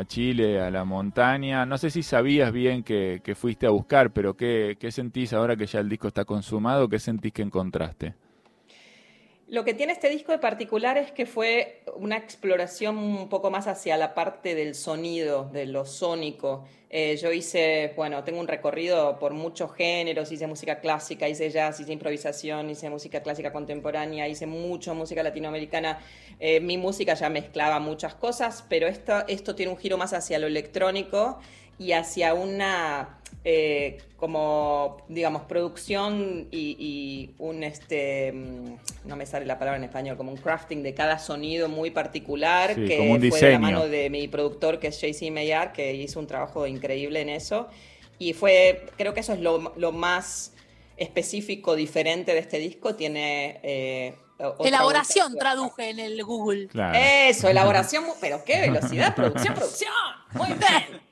Chile, 0.06 0.60
a 0.60 0.70
la 0.70 0.84
montaña. 0.84 1.66
No 1.66 1.76
sé 1.76 1.90
si 1.90 2.04
sabías 2.04 2.52
bien 2.52 2.84
que, 2.84 3.20
que 3.24 3.34
fuiste 3.34 3.66
a 3.66 3.70
buscar, 3.70 4.12
pero 4.12 4.36
¿qué, 4.36 4.76
¿qué 4.78 4.92
sentís 4.92 5.32
ahora 5.32 5.56
que 5.56 5.66
ya 5.66 5.80
el 5.80 5.88
disco 5.88 6.06
está 6.06 6.24
consumado? 6.24 6.88
¿Qué 6.88 7.00
sentís 7.00 7.32
que 7.32 7.42
encontraste? 7.42 8.14
Lo 9.48 9.64
que 9.64 9.74
tiene 9.74 9.92
este 9.92 10.08
disco 10.08 10.32
de 10.32 10.38
particular 10.38 10.98
es 10.98 11.12
que 11.12 11.24
fue 11.24 11.82
una 11.94 12.16
exploración 12.16 12.98
un 12.98 13.28
poco 13.28 13.50
más 13.50 13.68
hacia 13.68 13.96
la 13.96 14.12
parte 14.12 14.56
del 14.56 14.74
sonido, 14.74 15.48
de 15.52 15.66
lo 15.66 15.86
sónico. 15.86 16.64
Eh, 16.88 17.16
yo 17.20 17.32
hice, 17.32 17.92
bueno, 17.96 18.22
tengo 18.22 18.38
un 18.38 18.46
recorrido 18.46 19.18
por 19.18 19.34
muchos 19.34 19.74
géneros, 19.74 20.30
hice 20.30 20.46
música 20.46 20.78
clásica, 20.78 21.28
hice 21.28 21.50
jazz, 21.50 21.80
hice 21.80 21.92
improvisación, 21.92 22.70
hice 22.70 22.88
música 22.88 23.22
clásica 23.22 23.52
contemporánea, 23.52 24.28
hice 24.28 24.46
mucho 24.46 24.94
música 24.94 25.22
latinoamericana. 25.22 25.98
Eh, 26.38 26.60
mi 26.60 26.78
música 26.78 27.14
ya 27.14 27.28
mezclaba 27.28 27.80
muchas 27.80 28.14
cosas, 28.14 28.64
pero 28.68 28.86
esto, 28.86 29.26
esto 29.26 29.56
tiene 29.56 29.72
un 29.72 29.78
giro 29.78 29.98
más 29.98 30.12
hacia 30.12 30.38
lo 30.38 30.46
electrónico 30.46 31.38
y 31.78 31.92
hacia 31.92 32.34
una 32.34 33.18
eh, 33.48 33.98
como, 34.16 34.96
digamos, 35.08 35.42
producción 35.42 36.48
y, 36.50 37.30
un, 37.38 37.62
este, 37.62 38.32
mm, 38.32 39.08
no 39.08 39.14
me 39.14 39.24
sale 39.24 39.46
la 39.46 39.56
palabra 39.56 39.78
en 39.78 39.84
español, 39.84 40.16
como 40.16 40.32
un 40.32 40.36
crafting 40.36 40.82
de 40.82 40.94
cada 40.94 41.20
sonido 41.20 41.68
muy 41.68 41.92
particular, 41.92 42.74
que 42.74 43.30
fue 43.30 43.40
de 43.40 43.52
la 43.52 43.58
mano 43.60 43.86
de 43.86 44.10
mi 44.10 44.26
productor, 44.26 44.80
que 44.80 44.88
es 44.88 45.00
JC 45.00 45.30
Maillard, 45.30 45.70
que 45.70 45.94
hizo 45.94 46.18
un 46.18 46.26
trabajo 46.26 46.66
increíble 46.76 47.20
en 47.20 47.28
eso. 47.28 47.68
Y 48.18 48.32
fue, 48.32 48.86
creo 48.96 49.14
que 49.14 49.20
eso 49.20 49.32
es 49.32 49.40
lo, 49.40 49.74
lo 49.76 49.92
más 49.92 50.52
específico, 50.96 51.76
diferente 51.76 52.32
de 52.32 52.38
este 52.40 52.58
disco. 52.58 52.94
Tiene... 52.94 53.60
Eh, 53.62 54.14
elaboración 54.60 55.36
traduje 55.38 55.90
en 55.90 55.98
el 55.98 56.22
Google. 56.22 56.68
Eso, 56.94 57.48
elaboración, 57.48 58.04
pero 58.20 58.44
qué 58.44 58.60
velocidad, 58.60 59.14
producción, 59.14 59.54
producción. 59.54 59.92
Muy 60.32 60.48
bien. 60.48 61.06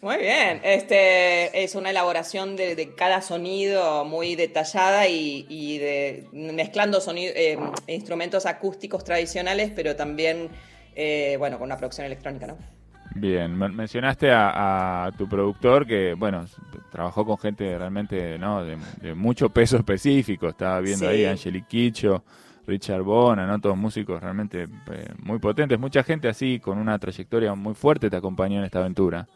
Muy 0.00 0.16
bien, 0.18 0.60
este 0.62 1.64
es 1.64 1.74
una 1.74 1.90
elaboración 1.90 2.54
de, 2.54 2.94
cada 2.96 3.20
sonido 3.20 4.04
muy 4.04 4.36
detallada 4.36 5.08
y, 5.08 5.78
de, 5.78 6.28
mezclando 6.32 7.02
eh, 7.16 7.58
instrumentos 7.88 8.46
acústicos 8.46 9.02
tradicionales, 9.02 9.72
pero 9.74 9.96
también, 9.96 10.50
eh, 10.94 11.34
bueno, 11.40 11.58
con 11.58 11.66
una 11.66 11.78
producción 11.78 12.06
electrónica, 12.06 12.46
¿no? 12.46 12.77
Bien, 13.14 13.56
mencionaste 13.56 14.30
a, 14.30 15.10
tu 15.16 15.28
productor 15.28 15.86
que, 15.86 16.14
bueno, 16.14 16.44
trabajó 16.90 17.24
con 17.24 17.38
gente 17.38 17.76
realmente, 17.76 18.38
¿no? 18.38 18.64
De, 18.64 19.14
mucho 19.14 19.48
peso 19.48 19.76
específico. 19.76 20.48
Estaba 20.48 20.80
viendo 20.80 21.08
ahí 21.08 21.24
a 21.24 21.32
Angelique 21.32 21.66
Quicho, 21.68 22.22
Richard 22.66 23.02
Bona, 23.02 23.46
¿no? 23.46 23.60
Todos 23.60 23.76
músicos 23.76 24.22
realmente 24.22 24.62
eh, 24.62 25.08
muy 25.18 25.38
potentes. 25.38 25.78
Mucha 25.78 26.02
gente 26.02 26.28
así, 26.28 26.60
con 26.60 26.78
una 26.78 26.98
trayectoria 26.98 27.54
muy 27.54 27.74
fuerte, 27.74 28.10
te 28.10 28.16
acompañó 28.16 28.58
en 28.58 28.64
esta 28.64 28.80
aventura. 28.80 29.26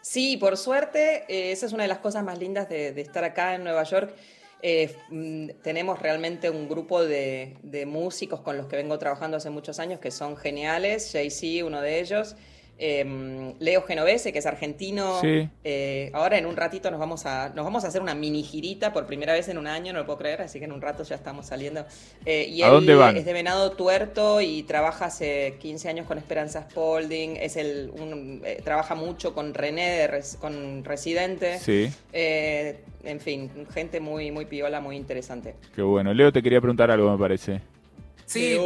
Sí, 0.00 0.36
por 0.36 0.56
suerte, 0.56 1.24
eh, 1.28 1.52
esa 1.52 1.66
es 1.66 1.72
una 1.72 1.84
de 1.84 1.88
las 1.88 1.98
cosas 1.98 2.24
más 2.24 2.38
lindas 2.38 2.68
de, 2.68 2.92
de 2.92 3.00
estar 3.02 3.22
acá 3.22 3.54
en 3.54 3.62
Nueva 3.62 3.84
York. 3.84 4.14
Eh, 4.62 4.94
mm, 5.10 5.60
tenemos 5.62 5.98
realmente 5.98 6.48
un 6.48 6.68
grupo 6.68 7.04
de, 7.04 7.56
de 7.62 7.84
músicos 7.84 8.40
con 8.40 8.56
los 8.56 8.66
que 8.66 8.76
vengo 8.76 8.96
trabajando 8.98 9.36
hace 9.36 9.50
muchos 9.50 9.80
años 9.80 9.98
que 10.00 10.10
son 10.10 10.36
geniales. 10.36 11.12
JC, 11.12 11.64
uno 11.64 11.80
de 11.80 12.00
ellos. 12.00 12.36
Eh, 12.78 13.54
Leo 13.60 13.82
Genovese, 13.82 14.32
que 14.32 14.40
es 14.40 14.46
argentino. 14.46 15.20
Sí. 15.20 15.48
Eh, 15.64 16.10
ahora 16.14 16.38
en 16.38 16.46
un 16.46 16.56
ratito 16.56 16.90
nos 16.90 16.98
vamos, 16.98 17.26
a, 17.26 17.50
nos 17.50 17.64
vamos 17.64 17.84
a 17.84 17.88
hacer 17.88 18.02
una 18.02 18.14
mini 18.14 18.42
girita 18.42 18.92
por 18.92 19.06
primera 19.06 19.32
vez 19.34 19.48
en 19.48 19.58
un 19.58 19.66
año, 19.66 19.92
no 19.92 20.00
lo 20.00 20.06
puedo 20.06 20.18
creer, 20.18 20.42
así 20.42 20.58
que 20.58 20.64
en 20.64 20.72
un 20.72 20.80
rato 20.82 21.02
ya 21.04 21.14
estamos 21.16 21.46
saliendo. 21.46 21.84
Eh, 22.26 22.46
y 22.48 22.62
¿A 22.62 22.66
él 22.66 22.72
dónde 22.72 22.94
van? 22.94 23.16
es 23.16 23.24
de 23.24 23.32
Venado 23.32 23.72
Tuerto 23.72 24.40
y 24.40 24.62
trabaja 24.64 25.04
hace 25.06 25.56
15 25.60 25.88
años 25.88 26.06
con 26.06 26.18
Esperanza 26.18 26.66
Spalding. 26.70 27.36
Es 27.36 27.56
el, 27.56 27.90
un- 27.94 28.42
eh, 28.44 28.60
trabaja 28.64 28.94
mucho 28.94 29.32
con 29.34 29.54
René, 29.54 29.88
de 29.98 30.06
Res- 30.08 30.36
con 30.40 30.84
Residente. 30.84 31.58
Sí, 31.60 31.88
Eh, 32.12 32.80
en 33.04 33.20
fin, 33.20 33.50
gente 33.72 34.00
muy, 34.00 34.30
muy 34.30 34.44
piola, 34.46 34.80
muy 34.80 34.96
interesante. 34.96 35.54
qué 35.74 35.82
bueno. 35.82 36.12
Leo, 36.14 36.32
te 36.32 36.42
quería 36.42 36.60
preguntar 36.60 36.90
algo, 36.90 37.10
me 37.12 37.18
parece. 37.18 37.60
Sí, 38.26 38.56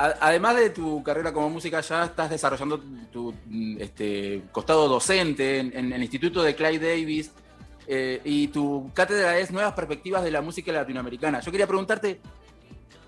además 0.00 0.56
de 0.56 0.70
tu 0.70 1.02
carrera 1.02 1.32
como 1.32 1.50
música, 1.50 1.80
ya 1.80 2.04
estás 2.04 2.30
desarrollando 2.30 2.80
tu 3.12 3.34
este, 3.78 4.42
costado 4.50 4.88
docente 4.88 5.58
en, 5.58 5.76
en 5.76 5.92
el 5.92 6.02
Instituto 6.02 6.42
de 6.42 6.54
Clyde 6.54 6.96
Davis 6.96 7.32
eh, 7.86 8.20
y 8.24 8.48
tu 8.48 8.90
cátedra 8.94 9.36
es 9.38 9.50
Nuevas 9.50 9.72
Perspectivas 9.72 10.22
de 10.22 10.30
la 10.30 10.40
Música 10.40 10.70
Latinoamericana. 10.70 11.40
Yo 11.40 11.50
quería 11.50 11.66
preguntarte, 11.66 12.20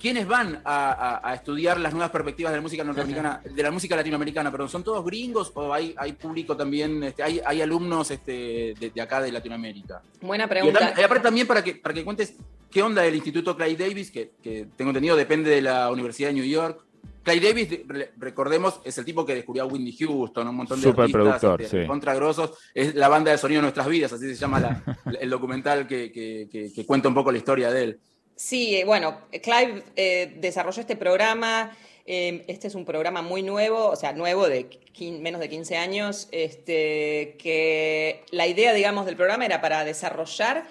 ¿quiénes 0.03 0.27
van 0.27 0.61
a, 0.65 0.91
a- 0.93 1.31
a 1.31 1.35
estudiar 1.35 1.79
las 1.81 1.93
nuevas 1.93 2.11
perspectivas 2.11 2.53
de 2.53 2.59
la 2.59 2.63
música 2.63 2.83
norteamericana, 2.85 3.41
de 3.45 3.63
la 3.63 3.71
música 3.71 3.95
latinoamericana? 3.97 4.51
Perdón, 4.51 4.69
¿son 4.69 4.83
todos 4.83 5.05
gringos 5.05 5.53
o 5.55 5.73
hay, 5.73 5.95
hay 5.97 6.13
público 6.13 6.57
también, 6.57 7.03
este, 7.05 7.23
hay, 7.23 7.41
hay 7.47 7.63
alumnos 7.63 8.11
este, 8.11 8.75
de, 8.79 8.91
de 8.95 9.01
acá 9.01 9.23
de 9.23 9.31
Latinoamérica? 9.33 10.03
Buena 10.21 10.45
Y, 10.45 10.49
pregunta. 10.49 10.93
y 10.99 11.03
aparte 11.03 11.23
también 11.23 11.47
para 11.47 11.63
que, 11.63 11.77
para 11.77 11.95
que 11.95 12.05
cuentes 12.05 12.35
qué 12.71 12.83
onda 12.83 13.07
el 13.07 13.15
Instituto 13.15 13.57
Clay 13.57 13.77
Davis, 13.77 14.11
que, 14.11 14.33
que 14.43 14.67
tengo 14.77 14.91
entendido 14.91 15.15
depende 15.17 15.49
de 15.51 15.63
la 15.63 15.91
Universidad 15.91 16.29
de 16.31 16.35
New 16.35 16.45
York. 16.45 16.85
Clay 17.23 17.39
Davis, 17.39 17.69
re- 17.87 18.11
recordemos, 18.19 18.81
es 18.85 18.99
el 18.99 19.05
tipo 19.05 19.25
que 19.25 19.37
descubrió 19.37 19.63
a 19.63 19.67
Whitney 19.67 19.97
Houston, 19.97 20.49
un 20.49 20.57
montón 20.57 20.81
de 20.81 20.89
artistas 20.89 21.61
este, 21.61 21.83
sí. 21.83 21.87
contragrosos. 21.87 22.55
Es 22.75 22.97
la 22.97 23.07
banda 23.07 23.31
de 23.31 23.39
sonido 23.39 23.59
de 23.61 23.63
nuestras 23.63 23.87
vidas, 23.87 24.13
así 24.13 24.27
se 24.27 24.35
llama 24.35 24.59
la- 24.59 24.83
el 25.21 25.31
documental 25.31 25.87
que, 25.87 26.11
que- 26.11 26.49
que- 26.51 26.73
que 26.73 26.85
cuenta 26.85 27.07
un 27.09 27.15
poco 27.15 27.31
la 27.31 27.39
historia 27.39 27.71
de 27.71 27.85
él. 27.85 28.01
Sí, 28.37 28.77
eh, 28.77 28.85
bueno, 28.85 29.19
Clive 29.31 29.85
eh, 29.97 30.35
desarrolló 30.37 30.81
este 30.81 30.97
programa. 30.97 31.77
eh, 32.07 32.45
este 32.49 32.67
es 32.69 32.75
un 32.75 32.85
programa 32.85 33.23
muy 33.23 33.43
nuevo, 33.43 33.87
o 33.87 33.97
sea, 33.97 34.13
nuevo 34.13 34.49
de 34.49 34.81
menos 35.21 35.41
de 35.41 35.49
15 35.49 35.77
años. 35.77 36.29
Este, 36.33 37.37
que 37.39 38.25
la 38.31 38.47
idea, 38.47 38.73
digamos, 38.73 39.07
del 39.07 39.17
programa 39.17 39.45
era 39.47 39.61
para 39.61 39.85
desarrollar 39.85 40.65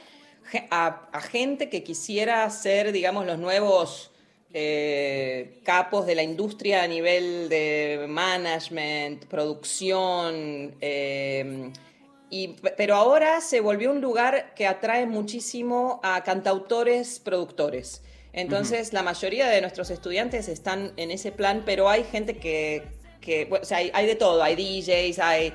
a, 0.70 1.22
gente 1.22 1.70
que 1.70 1.84
quisiera 1.84 2.50
ser, 2.50 2.92
digamos, 2.92 3.26
los 3.26 3.38
nuevos 3.40 4.12
eh, 4.54 5.60
capos 5.64 6.06
de 6.06 6.16
la 6.16 6.24
industria 6.24 6.84
a 6.84 6.88
nivel 6.88 7.48
de 7.50 8.06
management, 8.10 9.26
producción. 9.26 10.76
Y, 12.32 12.56
pero 12.78 12.96
ahora 12.96 13.42
se 13.42 13.60
volvió 13.60 13.92
un 13.92 14.00
lugar 14.00 14.54
que 14.56 14.66
atrae 14.66 15.06
muchísimo 15.06 16.00
a 16.02 16.24
cantautores, 16.24 17.20
productores. 17.20 18.02
Entonces, 18.32 18.94
la 18.94 19.04
mayoría 19.04 19.50
de 19.50 19.60
nuestros 19.60 19.90
estudiantes 19.90 20.48
están 20.48 20.94
en 20.96 21.12
ese 21.12 21.34
plan, 21.34 21.64
pero 21.66 21.90
hay 21.90 22.06
gente 22.06 22.38
que, 22.38 22.84
que 23.20 23.44
bueno, 23.46 23.64
o 23.64 23.66
sea, 23.66 23.80
hay, 23.80 23.92
hay 23.94 24.06
de 24.06 24.16
todo, 24.16 24.42
hay 24.42 24.56
DJs, 24.56 25.20
hay 25.20 25.54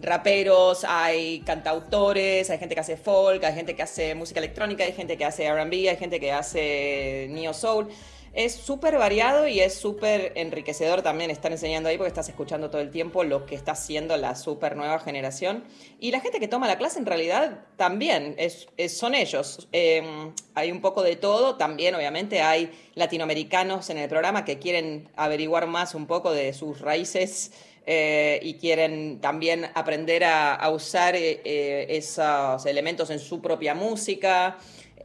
raperos, 0.00 0.84
hay 0.88 1.40
cantautores, 1.40 2.48
hay 2.48 2.58
gente 2.58 2.74
que 2.74 2.80
hace 2.80 2.96
folk, 2.96 3.44
hay 3.44 3.54
gente 3.54 3.76
que 3.76 3.82
hace 3.82 4.14
música 4.14 4.40
electrónica, 4.40 4.82
hay 4.84 4.92
gente 4.92 5.18
que 5.18 5.26
hace 5.26 5.52
RB, 5.52 5.90
hay 5.90 5.96
gente 5.98 6.18
que 6.18 6.32
hace 6.32 7.26
neo 7.30 7.52
soul. 7.52 7.88
Es 8.34 8.52
súper 8.52 8.98
variado 8.98 9.46
y 9.46 9.60
es 9.60 9.74
súper 9.74 10.32
enriquecedor 10.34 11.02
también 11.02 11.30
estar 11.30 11.52
enseñando 11.52 11.88
ahí 11.88 11.96
porque 11.96 12.08
estás 12.08 12.28
escuchando 12.28 12.68
todo 12.68 12.80
el 12.80 12.90
tiempo 12.90 13.22
lo 13.22 13.46
que 13.46 13.54
está 13.54 13.72
haciendo 13.72 14.16
la 14.16 14.34
súper 14.34 14.74
nueva 14.74 14.98
generación. 14.98 15.62
Y 16.00 16.10
la 16.10 16.18
gente 16.18 16.40
que 16.40 16.48
toma 16.48 16.66
la 16.66 16.76
clase 16.76 16.98
en 16.98 17.06
realidad 17.06 17.60
también 17.76 18.34
es, 18.36 18.66
son 18.92 19.14
ellos. 19.14 19.68
Eh, 19.70 20.32
hay 20.56 20.72
un 20.72 20.80
poco 20.80 21.04
de 21.04 21.14
todo, 21.14 21.54
también 21.54 21.94
obviamente 21.94 22.42
hay 22.42 22.72
latinoamericanos 22.96 23.88
en 23.90 23.98
el 23.98 24.08
programa 24.08 24.44
que 24.44 24.58
quieren 24.58 25.08
averiguar 25.14 25.68
más 25.68 25.94
un 25.94 26.08
poco 26.08 26.32
de 26.32 26.52
sus 26.54 26.80
raíces 26.80 27.52
eh, 27.86 28.40
y 28.42 28.54
quieren 28.54 29.20
también 29.20 29.70
aprender 29.74 30.24
a, 30.24 30.54
a 30.54 30.70
usar 30.70 31.14
eh, 31.14 31.40
eh, 31.44 31.86
esos 31.90 32.66
elementos 32.66 33.10
en 33.10 33.20
su 33.20 33.40
propia 33.40 33.76
música. 33.76 34.58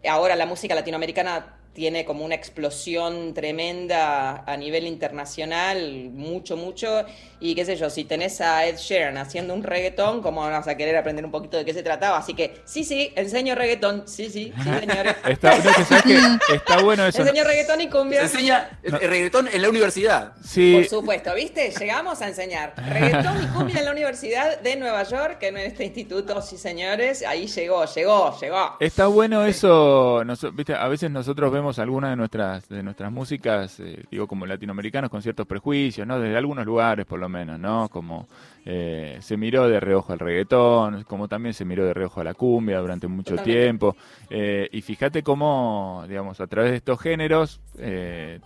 Ahora 0.07 0.35
la 0.35 0.47
música 0.47 0.73
latinoamericana 0.73 1.58
tiene 1.79 2.03
como 2.03 2.25
una 2.25 2.35
explosión 2.35 3.33
tremenda 3.33 4.43
a 4.45 4.57
nivel 4.57 4.85
internacional, 4.85 6.09
mucho, 6.11 6.57
mucho. 6.57 7.05
Y 7.39 7.55
qué 7.55 7.63
sé 7.63 7.77
yo, 7.77 7.89
si 7.89 8.03
tenés 8.03 8.41
a 8.41 8.65
Ed 8.65 8.75
Sheeran 8.75 9.17
haciendo 9.17 9.53
un 9.53 9.63
reggaetón, 9.63 10.21
¿cómo 10.21 10.43
no 10.43 10.51
vas 10.51 10.67
a 10.67 10.75
querer 10.75 10.97
aprender 10.97 11.23
un 11.23 11.31
poquito 11.31 11.55
de 11.55 11.63
qué 11.63 11.73
se 11.73 11.81
trataba? 11.81 12.17
Así 12.17 12.33
que 12.33 12.59
sí, 12.65 12.83
sí, 12.83 13.13
enseño 13.15 13.55
reggaetón, 13.55 14.03
sí, 14.09 14.25
sí, 14.29 14.51
sí, 14.61 14.69
señores. 14.77 15.15
Está, 15.25 15.57
no, 15.57 15.63
que 15.73 15.83
sabes 15.85 16.03
que 16.03 16.55
está 16.55 16.81
bueno 16.83 17.05
eso. 17.05 17.21
enseño 17.21 17.45
reggaetón 17.45 17.79
y 17.79 17.83
Se 17.85 17.89
cumbia. 17.89 18.21
enseña 18.23 18.79
el, 18.83 18.95
el 18.95 19.09
reggaetón 19.09 19.47
en 19.47 19.61
la 19.61 19.69
universidad. 19.69 20.33
Sí, 20.43 20.73
Por 20.75 20.85
supuesto, 20.85 21.33
¿viste? 21.33 21.71
Llegamos 21.71 22.21
a 22.21 22.27
enseñar 22.27 22.73
reggaetón 22.75 23.41
y 23.41 23.47
cumbia 23.47 23.79
en 23.79 23.85
la 23.85 23.91
Universidad 23.91 24.59
de 24.59 24.75
Nueva 24.75 25.03
York, 25.03 25.41
en 25.43 25.55
este 25.59 25.85
instituto, 25.85 26.41
sí 26.41 26.57
señores, 26.57 27.23
ahí 27.25 27.47
llegó, 27.47 27.85
llegó, 27.85 28.37
llegó. 28.37 28.75
Está 28.81 29.07
bueno 29.07 29.45
eso, 29.45 30.21
viste, 30.53 30.73
a 30.73 30.87
veces 30.89 31.09
nosotros 31.09 31.49
vemos 31.53 31.68
algunas 31.77 32.09
de 32.09 32.15
nuestras 32.15 32.67
de 32.67 32.81
nuestras 32.81 33.11
músicas, 33.11 33.79
eh, 33.79 34.03
digo 34.09 34.27
como 34.27 34.47
latinoamericanos 34.47 35.11
con 35.11 35.21
ciertos 35.21 35.45
prejuicios, 35.45 36.07
¿no? 36.07 36.19
Desde 36.19 36.37
algunos 36.37 36.65
lugares 36.65 37.05
por 37.05 37.19
lo 37.19 37.29
menos, 37.29 37.59
¿no? 37.59 37.89
Como 37.89 38.27
eh, 38.65 39.17
se 39.21 39.37
miró 39.37 39.67
de 39.67 39.79
reojo 39.79 40.13
al 40.13 40.19
reggaetón, 40.19 41.03
como 41.03 41.27
también 41.27 41.53
se 41.53 41.65
miró 41.65 41.85
de 41.85 41.93
reojo 41.93 42.21
a 42.21 42.23
la 42.23 42.33
cumbia 42.33 42.79
durante 42.79 43.07
mucho 43.07 43.35
Totalmente. 43.35 43.61
tiempo. 43.61 43.95
Eh, 44.31 44.69
y 44.71 44.81
fíjate 44.81 45.21
cómo, 45.21 46.05
digamos, 46.07 46.41
a 46.41 46.47
través 46.47 46.71
de 46.71 46.77
estos 46.77 46.99
géneros, 46.99 47.61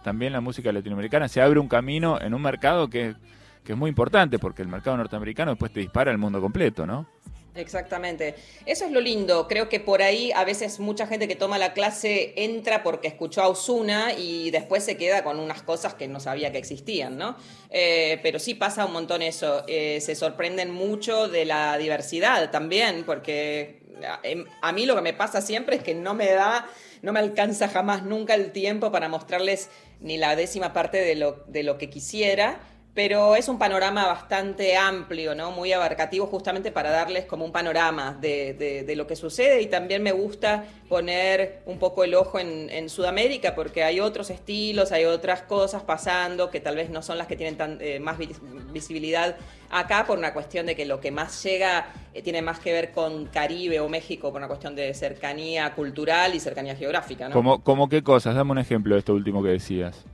también 0.03 0.33
la 0.33 0.41
música 0.41 0.71
latinoamericana 0.71 1.27
se 1.27 1.41
abre 1.41 1.59
un 1.59 1.67
camino 1.67 2.19
en 2.19 2.33
un 2.33 2.41
mercado 2.41 2.89
que, 2.89 3.15
que 3.63 3.71
es 3.71 3.77
muy 3.77 3.89
importante, 3.89 4.39
porque 4.39 4.61
el 4.61 4.67
mercado 4.67 4.97
norteamericano 4.97 5.51
después 5.51 5.71
te 5.71 5.79
dispara 5.79 6.11
al 6.11 6.17
mundo 6.17 6.41
completo, 6.41 6.85
¿no? 6.85 7.07
Exactamente. 7.55 8.33
Eso 8.65 8.85
es 8.85 8.91
lo 8.91 8.99
lindo. 8.99 9.47
Creo 9.47 9.69
que 9.69 9.79
por 9.79 10.01
ahí 10.01 10.31
a 10.31 10.43
veces 10.43 10.79
mucha 10.79 11.05
gente 11.05 11.27
que 11.27 11.35
toma 11.35 11.59
la 11.59 11.73
clase 11.73 12.33
entra 12.35 12.81
porque 12.81 13.07
escuchó 13.07 13.43
a 13.43 13.47
Osuna 13.47 14.13
y 14.13 14.49
después 14.49 14.83
se 14.83 14.97
queda 14.97 15.23
con 15.23 15.39
unas 15.39 15.61
cosas 15.61 15.93
que 15.93 16.07
no 16.07 16.19
sabía 16.19 16.51
que 16.51 16.57
existían, 16.57 17.15
¿no? 17.15 17.35
Eh, 17.69 18.19
pero 18.23 18.39
sí 18.39 18.55
pasa 18.55 18.85
un 18.87 18.93
montón 18.93 19.21
eso. 19.21 19.63
Eh, 19.67 19.99
se 20.01 20.15
sorprenden 20.15 20.71
mucho 20.71 21.27
de 21.27 21.45
la 21.45 21.77
diversidad 21.77 22.49
también, 22.49 23.03
porque 23.05 23.81
a, 24.03 24.19
em- 24.23 24.45
a 24.63 24.71
mí 24.71 24.87
lo 24.87 24.95
que 24.95 25.01
me 25.01 25.13
pasa 25.13 25.39
siempre 25.39 25.75
es 25.75 25.83
que 25.83 25.93
no 25.93 26.15
me 26.15 26.31
da, 26.31 26.67
no 27.03 27.13
me 27.13 27.19
alcanza 27.19 27.67
jamás 27.69 28.01
nunca 28.03 28.33
el 28.33 28.51
tiempo 28.51 28.91
para 28.91 29.09
mostrarles 29.09 29.69
ni 30.01 30.17
la 30.17 30.35
décima 30.35 30.73
parte 30.73 30.97
de 30.97 31.13
lo, 31.13 31.43
de 31.47 31.61
lo 31.61 31.77
que 31.77 31.91
quisiera. 31.91 32.59
Pero 32.95 33.35
es 33.35 33.47
un 33.49 33.57
panorama 33.57 34.05
bastante 34.05 34.77
amplio, 34.77 35.33
¿no? 35.33 35.49
Muy 35.51 35.73
abarcativo 35.73 36.27
justamente 36.27 36.71
para 36.71 36.91
darles 36.91 37.25
como 37.25 37.43
un 37.43 37.51
panorama 37.51 38.15
de, 38.21 38.53
de- 38.53 38.83
de 38.83 38.95
lo 38.95 39.07
que 39.07 39.15
sucede 39.15 39.63
y 39.63 39.65
también 39.65 40.03
me 40.03 40.11
gusta 40.11 40.65
poner 40.89 41.63
un 41.65 41.79
poco 41.79 42.03
el 42.03 42.13
ojo 42.13 42.37
en, 42.37 42.87
Sudamérica 42.89 43.55
porque 43.55 43.83
hay 43.83 43.99
otros 43.99 44.29
estilos, 44.29 44.91
hay 44.91 45.05
otras 45.05 45.41
cosas 45.41 45.81
pasando 45.81 46.51
que 46.51 46.59
tal 46.59 46.75
vez 46.75 46.91
no 46.91 47.01
son 47.01 47.17
las 47.17 47.25
que 47.25 47.35
tienen 47.35 47.57
tan, 47.57 47.79
eh, 47.81 47.99
más 47.99 48.19
vis- 48.19 48.39
visibilidad 48.71 49.37
acá 49.71 50.05
por 50.05 50.19
una 50.19 50.31
cuestión 50.33 50.67
de 50.67 50.75
que 50.75 50.85
lo 50.85 50.99
que 51.01 51.09
más 51.09 51.41
llega 51.43 51.87
eh, 52.13 52.21
tiene 52.21 52.43
más 52.43 52.59
que 52.59 52.73
ver 52.73 52.91
con 52.91 53.25
Caribe 53.25 53.79
o 53.79 53.89
México 53.89 54.29
por 54.31 54.37
una 54.39 54.47
cuestión 54.47 54.75
de 54.75 54.93
cercanía 54.93 55.73
cultural 55.73 56.35
y 56.35 56.39
cercanía 56.39 56.75
geográfica, 56.75 57.27
¿no? 57.27 57.33
Como, 57.33 57.63
como 57.63 57.89
qué 57.89 58.03
cosas, 58.03 58.35
dame 58.35 58.51
un 58.51 58.59
ejemplo 58.59 58.93
de 58.93 58.99
esto 58.99 59.15
último 59.15 59.41
que 59.41 59.49
decías. 59.49 60.05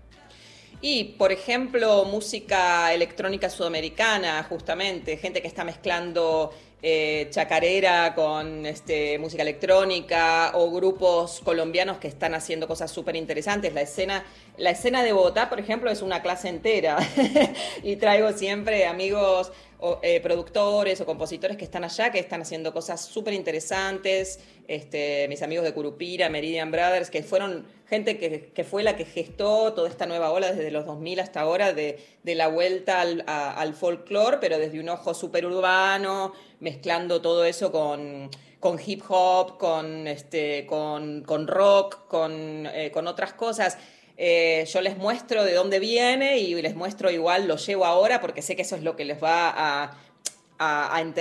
Y, 0.82 1.16
por 1.18 1.32
ejemplo, 1.32 2.06
música 2.06 2.94
electrónica 2.94 3.50
sudamericana, 3.50 4.44
justamente, 4.44 5.18
gente 5.18 5.42
que 5.42 5.48
está 5.50 5.66
mezclando 5.66 6.52
eh, 6.82 7.28
chacarera 7.32 8.16
con 8.16 8.66
este, 8.66 9.20
música 9.20 9.42
electrónica 9.42 10.52
o 10.54 10.72
grupos 10.72 11.42
colombianos 11.44 11.98
que 11.98 12.08
están 12.08 12.34
haciendo 12.34 12.66
cosas 12.70 12.90
súper 12.90 13.18
interesantes. 13.18 13.74
La 13.74 13.82
escena, 13.82 14.24
la 14.56 14.70
escena 14.70 15.04
de 15.04 15.12
Bogotá, 15.12 15.50
por 15.50 15.60
ejemplo, 15.60 15.92
es 15.92 16.02
una 16.02 16.22
clase 16.22 16.48
entera 16.48 16.98
y 17.84 17.98
traigo 17.98 18.32
siempre 18.32 18.86
amigos 18.86 19.52
o, 19.80 20.00
eh, 20.04 20.20
productores 20.22 21.00
o 21.02 21.06
compositores 21.06 21.58
que 21.58 21.64
están 21.64 21.84
allá, 21.84 22.12
que 22.12 22.20
están 22.20 22.42
haciendo 22.42 22.74
cosas 22.74 23.04
súper 23.04 23.34
interesantes. 23.34 24.40
Este, 24.68 25.28
mis 25.30 25.42
amigos 25.42 25.66
de 25.66 25.74
Curupira, 25.74 26.30
Meridian 26.30 26.72
Brothers, 26.72 27.10
que 27.10 27.24
fueron 27.24 27.66
gente 27.88 28.18
que, 28.18 28.64
fue 28.64 28.84
la 28.84 28.96
que 28.96 29.06
gestó 29.06 29.74
toda 29.74 29.90
esta 29.90 30.06
nueva 30.06 30.32
ola 30.32 30.52
desde 30.52 30.70
los 30.70 30.86
2000 30.86 31.22
hasta 31.22 31.42
ahora 31.42 31.74
de, 31.74 32.00
de 32.24 32.36
la 32.36 32.48
vuelta 32.48 33.02
al, 33.02 33.24
al 33.26 33.74
folclore, 33.74 34.38
pero 34.40 34.60
desde 34.60 34.80
un 34.80 34.90
ojo 34.90 35.14
súper 35.16 35.46
urbano, 35.46 36.34
mezclando 36.60 37.20
todo 37.20 37.46
eso 37.46 37.72
con, 37.72 38.30
con 38.60 38.78
hip 38.86 39.02
hop, 39.08 39.58
con, 39.58 40.08
este, 40.08 40.66
con, 40.68 41.24
con 41.24 41.48
rock, 41.48 42.08
con, 42.08 42.68
eh, 42.68 42.92
con 42.92 43.08
otras 43.08 43.34
cosas. 43.34 43.78
Eh, 44.22 44.66
yo 44.66 44.82
les 44.82 44.98
muestro 44.98 45.46
de 45.46 45.54
dónde 45.54 45.80
viene 45.80 46.40
y 46.40 46.62
les 46.62 46.76
muestro 46.76 47.10
igual, 47.10 47.48
lo 47.48 47.56
llevo 47.56 47.86
ahora 47.86 48.20
porque 48.20 48.42
sé 48.42 48.58
que 48.58 48.64
eso 48.64 48.76
es 48.76 48.84
lo 48.84 48.98
que 48.98 49.06
les 49.06 49.24
va 49.24 49.50
a, 49.56 49.98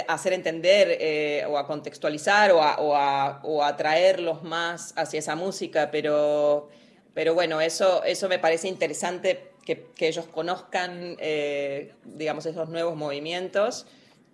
hacer 0.09 0.33
entender 0.33 0.99
eh, 1.01 1.47
o 1.49 1.59
a 1.59 1.65
contextualizar 1.65 2.51
o 2.51 2.61
a, 2.61 3.41
o, 3.45 4.43
más 4.43 4.93
hacia 4.97 5.21
esa 5.21 5.37
música, 5.37 5.93
pero, 5.93 6.71
pero 7.15 7.35
bueno, 7.35 7.61
eso, 7.61 8.03
eso 8.03 8.29
me 8.29 8.41
parece 8.41 8.67
interesante 8.67 9.53
que, 9.65 9.87
que 9.95 10.09
ellos 10.09 10.27
conozcan, 10.27 11.15
eh, 11.21 11.95
digamos, 12.03 12.47
esos 12.47 12.69
nuevos 12.69 12.97
movimientos, 12.97 13.87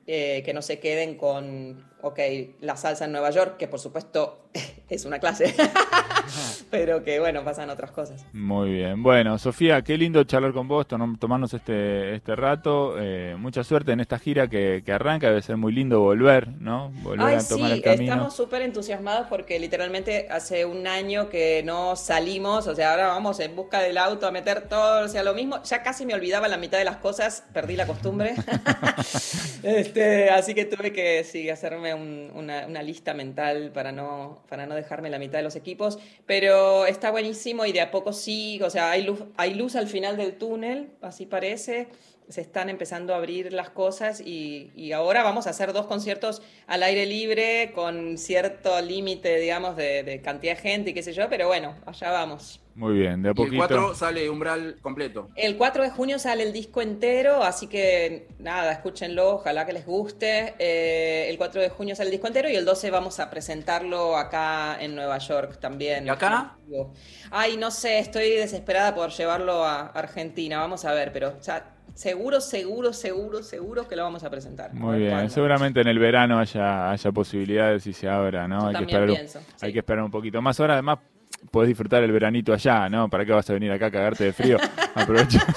que 0.06 0.52
no 0.54 0.62
se 0.62 0.78
queden 0.80 1.16
con, 1.16 1.84
ok, 2.04 2.18
la 2.60 2.76
salsa 2.76 3.04
en 3.06 3.12
Nueva 3.12 3.30
York, 3.30 3.56
que 3.56 3.66
por 3.68 3.80
supuesto 3.80 4.48
es 4.88 5.04
una 5.04 5.18
clase, 5.18 5.54
pero 6.70 7.02
que 7.02 7.18
bueno, 7.20 7.44
pasan 7.44 7.70
otras 7.70 7.90
cosas. 7.90 8.24
Muy 8.32 8.70
bien. 8.72 9.02
Bueno, 9.02 9.38
Sofía, 9.38 9.82
qué 9.82 9.96
lindo 9.98 10.22
charlar 10.24 10.52
con 10.52 10.68
vos, 10.68 10.86
tom- 10.86 11.18
tomarnos 11.18 11.52
este, 11.54 12.14
este 12.14 12.36
rato. 12.36 12.96
Eh, 12.98 13.36
mucha 13.38 13.64
suerte 13.64 13.92
en 13.92 14.00
esta 14.00 14.18
gira 14.18 14.48
que, 14.48 14.82
que 14.84 14.92
arranca. 14.92 15.28
Debe 15.28 15.42
ser 15.42 15.56
muy 15.56 15.72
lindo 15.72 16.00
volver, 16.00 16.48
¿no? 16.60 16.90
Volver 17.02 17.26
Ay, 17.26 17.34
a 17.36 17.48
tomar 17.48 17.70
sí, 17.70 17.76
el 17.76 17.82
camino. 17.82 18.12
estamos 18.12 18.34
súper 18.36 18.62
entusiasmados 18.62 19.26
porque 19.28 19.58
literalmente 19.58 20.28
hace 20.30 20.64
un 20.64 20.86
año 20.86 21.28
que 21.28 21.62
no 21.64 21.96
salimos, 21.96 22.66
o 22.66 22.74
sea, 22.74 22.90
ahora 22.92 23.06
vamos 23.08 23.40
en 23.40 23.56
busca 23.56 23.80
del 23.80 23.98
auto 23.98 24.26
a 24.26 24.30
meter 24.30 24.68
todo, 24.68 25.04
o 25.04 25.08
sea, 25.08 25.22
lo 25.22 25.34
mismo, 25.34 25.62
ya 25.62 25.82
casi 25.82 26.04
me 26.06 26.14
olvidaba 26.14 26.48
la 26.48 26.56
mitad 26.58 26.78
de 26.78 26.84
las 26.84 26.96
cosas, 26.98 27.44
perdí 27.52 27.76
la 27.76 27.86
costumbre, 27.86 28.34
este, 29.62 30.30
así 30.30 30.54
que 30.54 30.64
tuve 30.64 30.92
que 30.92 31.24
sí, 31.24 31.48
hacerme 31.50 31.93
un- 31.94 32.30
una, 32.34 32.66
una 32.66 32.82
lista 32.82 33.14
mental 33.14 33.70
para 33.72 33.92
no, 33.92 34.42
para 34.48 34.66
no 34.66 34.74
dejarme 34.74 35.10
la 35.10 35.18
mitad 35.18 35.38
de 35.38 35.44
los 35.44 35.56
equipos, 35.56 35.98
pero 36.26 36.86
está 36.86 37.10
buenísimo 37.10 37.64
y 37.66 37.72
de 37.72 37.80
a 37.80 37.90
poco 37.90 38.12
sí, 38.12 38.60
o 38.62 38.70
sea, 38.70 38.90
hay 38.90 39.02
luz, 39.04 39.24
hay 39.36 39.54
luz 39.54 39.76
al 39.76 39.86
final 39.88 40.16
del 40.16 40.36
túnel, 40.38 40.90
así 41.02 41.26
parece 41.26 41.88
se 42.28 42.40
están 42.40 42.70
empezando 42.70 43.12
a 43.14 43.18
abrir 43.18 43.52
las 43.52 43.70
cosas 43.70 44.20
y, 44.20 44.92
ahora 44.92 45.22
vamos 45.22 45.46
a 45.46 45.50
hacer 45.50 45.72
dos 45.72 45.86
conciertos 45.86 46.40
al 46.66 46.82
aire 46.82 47.04
libre 47.06 47.72
con 47.74 48.16
cierto 48.18 48.80
límite, 48.80 49.36
digamos, 49.38 49.76
de, 49.76 50.02
de 50.04 50.22
cantidad 50.22 50.54
de 50.56 50.60
gente 50.62 50.90
y 50.90 50.94
qué 50.94 51.02
sé 51.02 51.12
yo, 51.12 51.28
pero 51.28 51.48
bueno, 51.48 51.76
allá 51.86 52.10
vamos. 52.10 52.63
Muy 52.74 52.94
bien, 52.94 53.22
de 53.22 53.28
a 53.28 53.30
Y 53.30 53.32
el 53.32 53.36
poquito. 53.36 53.56
4 53.56 53.94
sale 53.94 54.28
umbral 54.28 54.76
completo. 54.82 55.28
El 55.36 55.56
4 55.56 55.84
de 55.84 55.90
junio 55.90 56.18
sale 56.18 56.42
el 56.42 56.52
disco 56.52 56.82
entero, 56.82 57.42
así 57.42 57.68
que 57.68 58.28
nada, 58.38 58.72
escúchenlo, 58.72 59.36
ojalá 59.36 59.64
que 59.64 59.72
les 59.72 59.86
guste. 59.86 60.54
Eh, 60.58 61.28
el 61.28 61.38
4 61.38 61.60
de 61.60 61.68
junio 61.68 61.94
sale 61.94 62.08
el 62.08 62.12
disco 62.12 62.26
entero 62.26 62.48
y 62.48 62.56
el 62.56 62.64
12 62.64 62.90
vamos 62.90 63.20
a 63.20 63.30
presentarlo 63.30 64.16
acá 64.16 64.76
en 64.80 64.94
Nueva 64.94 65.18
York 65.18 65.58
también. 65.60 66.06
¿Y 66.06 66.08
acá? 66.08 66.56
Ay, 67.30 67.56
no 67.56 67.70
sé, 67.70 67.98
estoy 67.98 68.30
desesperada 68.30 68.94
por 68.94 69.10
llevarlo 69.10 69.64
a 69.64 69.86
Argentina, 69.88 70.58
vamos 70.58 70.84
a 70.84 70.92
ver, 70.92 71.12
pero 71.12 71.38
ya, 71.40 71.74
seguro, 71.94 72.40
seguro, 72.40 72.92
seguro, 72.92 73.42
seguro 73.42 73.86
que 73.86 73.94
lo 73.94 74.02
vamos 74.02 74.24
a 74.24 74.30
presentar. 74.30 74.74
Muy 74.74 74.98
bien, 74.98 75.10
cuándo. 75.10 75.30
seguramente 75.30 75.80
en 75.80 75.88
el 75.88 75.98
verano 76.00 76.40
haya, 76.40 76.90
haya 76.90 77.12
posibilidades 77.12 77.86
y 77.86 77.92
se 77.92 78.08
abra, 78.08 78.48
¿no? 78.48 78.72
Yo 78.72 78.78
hay, 78.78 78.86
que 78.86 78.92
también 78.92 79.10
esperar, 79.10 79.16
pienso, 79.16 79.40
hay 79.60 79.72
que 79.72 79.78
esperar 79.78 80.04
un 80.04 80.10
poquito 80.10 80.42
más. 80.42 80.58
Ahora 80.58 80.74
además 80.74 80.98
podés 81.50 81.68
disfrutar 81.68 82.02
el 82.02 82.10
veranito 82.12 82.52
allá, 82.52 82.88
¿no? 82.88 83.08
¿Para 83.08 83.24
qué 83.24 83.32
vas 83.32 83.48
a 83.48 83.52
venir 83.52 83.70
acá 83.72 83.86
a 83.86 83.90
cagarte 83.90 84.24
de 84.24 84.32
frío? 84.32 84.58
Aprovecha. 84.94 85.40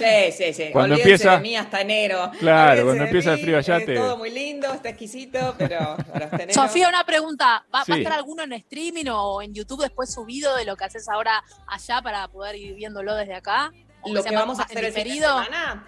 Sí, 0.00 0.32
sí, 0.32 0.52
sí. 0.54 0.68
Cuando 0.72 0.94
Olvídense 0.94 1.26
empieza- 1.26 1.36
de 1.36 1.40
mí 1.42 1.56
hasta 1.56 1.80
enero. 1.82 2.30
Claro, 2.38 2.70
Olvídense 2.70 2.84
cuando 2.86 3.04
empieza 3.04 3.32
el 3.34 3.38
frío 3.40 3.58
allá 3.58 3.76
es 3.76 3.86
te- 3.86 3.94
todo 3.96 4.16
muy 4.16 4.30
lindo, 4.30 4.72
está 4.72 4.88
exquisito, 4.88 5.54
pero 5.58 5.96
enero. 6.32 6.54
Sofía, 6.54 6.88
una 6.88 7.04
pregunta. 7.04 7.64
¿Va, 7.74 7.84
a 7.86 7.96
estar 7.96 8.12
alguno 8.14 8.42
en 8.42 8.52
streaming 8.54 9.06
o 9.12 9.42
en 9.42 9.52
YouTube 9.52 9.82
después 9.82 10.10
subido 10.12 10.56
de 10.56 10.64
lo 10.64 10.76
que 10.76 10.84
haces 10.84 11.06
ahora 11.08 11.42
allá 11.66 12.00
para 12.00 12.26
poder 12.28 12.56
ir 12.56 12.74
viéndolo 12.74 13.14
desde 13.14 13.34
acá? 13.34 13.70
¿O 14.00 14.14
lo 14.14 14.24
que 14.24 14.34
vamos 14.34 14.58
a 14.58 14.62
hacer 14.62 14.84
el 14.84 14.92
fin 14.92 15.04
de 15.04 15.20
semana. 15.20 15.84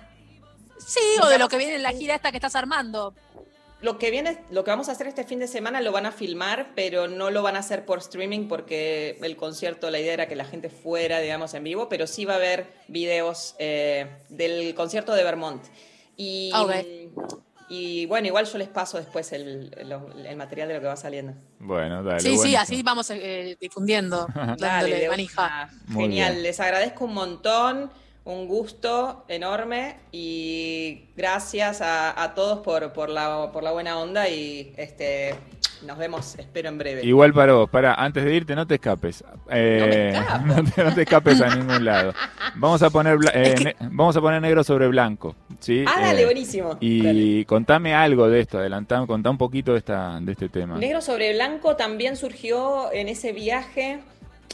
Sí, 0.79 1.01
o 1.23 1.29
de 1.29 1.38
lo 1.38 1.49
que 1.49 1.57
viene 1.57 1.77
en 1.77 1.83
la 1.83 1.93
gira 1.93 2.15
esta 2.15 2.31
que 2.31 2.37
estás 2.37 2.55
armando. 2.57 3.15
Lo 3.83 3.99
que 3.99 4.11
viene, 4.12 4.38
lo 4.51 4.62
que 4.64 4.71
vamos 4.71 4.88
a 4.88 4.92
hacer 4.92 5.09
este 5.09 5.25
fin 5.25 5.40
de 5.40 5.49
semana 5.49 5.81
lo 5.81 5.90
van 5.92 6.07
a 6.07 6.12
filmar, 6.12 6.71
pero 6.77 7.09
no 7.09 7.31
lo 7.31 7.42
van 7.42 7.57
a 7.57 7.59
hacer 7.59 7.85
por 7.85 7.99
streaming 7.99 8.47
porque 8.49 9.18
el 9.23 9.37
concierto, 9.37 9.90
la 9.90 9.99
idea 9.99 10.14
era 10.14 10.29
que 10.29 10.37
la 10.37 10.45
gente 10.45 10.71
fuera, 10.71 11.18
digamos, 11.18 11.53
en 11.55 11.64
vivo, 11.64 11.88
pero 11.88 12.07
sí 12.07 12.25
va 12.25 12.35
a 12.35 12.37
haber 12.37 12.73
videos 12.88 13.57
eh, 13.59 14.07
del 14.29 14.75
concierto 14.77 15.12
de 15.14 15.25
Vermont. 15.25 15.64
Y, 17.75 18.07
bueno, 18.07 18.27
igual 18.27 18.45
yo 18.47 18.59
les 18.59 18.68
paso 18.68 18.99
después 18.99 19.33
el, 19.33 19.73
el- 19.79 20.27
el 20.27 20.37
material 20.37 20.68
de 20.68 20.75
lo 20.75 20.81
que 20.81 20.87
va 20.87 20.97
saliendo. 20.97 21.33
Bueno, 21.59 22.03
dale. 22.03 22.21
sí, 22.21 22.37
sí, 22.38 22.55
así 22.55 22.83
vamos 22.83 23.09
eh, 23.11 23.57
difundiendo, 23.61 24.27
Dale, 24.35 24.57
dándole 24.59 24.99
de 25.01 25.09
manija. 25.09 25.71
Genial, 25.92 26.42
les 26.42 26.61
agradezco 26.61 27.07
un 27.07 27.14
montón, 27.14 27.90
un 28.25 28.47
gusto 28.47 29.25
enorme 29.29 29.97
y 30.13 31.07
gracias 31.17 31.81
a, 31.81 32.23
a 32.23 32.35
todos 32.35 32.61
por, 32.61 32.93
por, 32.93 33.09
la, 33.09 33.51
por 33.53 33.63
la 33.65 33.73
buena 33.73 33.99
onda 33.99 34.29
y 34.29 34.73
este 34.77 35.35
nos 35.85 35.99
vemos, 35.99 36.37
espero 36.39 36.69
en 36.69 36.79
breve. 36.79 37.05
Igual 37.05 37.33
para 37.33 37.55
vos, 37.55 37.69
para, 37.69 37.95
antes 37.95 38.25
de 38.25 38.33
irte 38.33 38.55
no 38.55 38.65
te 38.69 38.75
escapes. 38.77 39.25
Eh, 39.51 40.15
no, 40.47 40.63
te, 40.63 40.85
no 40.85 40.95
te 40.95 41.03
escapes 41.03 41.41
a 41.41 41.53
ningún 41.57 41.85
lado. 41.85 42.15
Vamos 42.55 42.81
a 42.85 42.91
poner 42.91 43.17
bla- 43.17 43.33
eh, 43.35 43.57
ne- 43.65 43.77
vamos 43.91 44.17
a 44.17 44.21
poner 44.21 44.41
negro 44.41 44.63
sobre 44.63 44.87
blanco, 44.87 45.35
¿sí? 45.59 45.85
ah, 45.89 46.01
dale, 46.01 46.23
Eh, 46.23 46.25
buenísimo. 46.25 46.77
Y 46.79 47.03
Dale. 47.03 47.47
contame 47.47 47.95
algo 47.97 48.29
de 48.29 48.39
esto, 48.39 48.59
adelantá, 48.59 49.05
contá 49.09 49.31
un 49.31 49.39
poquito 49.39 49.73
de 49.73 49.79
esta 49.79 50.21
de 50.21 50.31
este 50.31 50.49
tema. 50.49 50.79
Negro 50.79 51.01
sobre 51.01 51.33
blanco 51.35 51.75
también 51.75 52.15
surgió 52.17 52.93
en 52.93 53.09
ese 53.09 53.33
viaje 53.33 53.99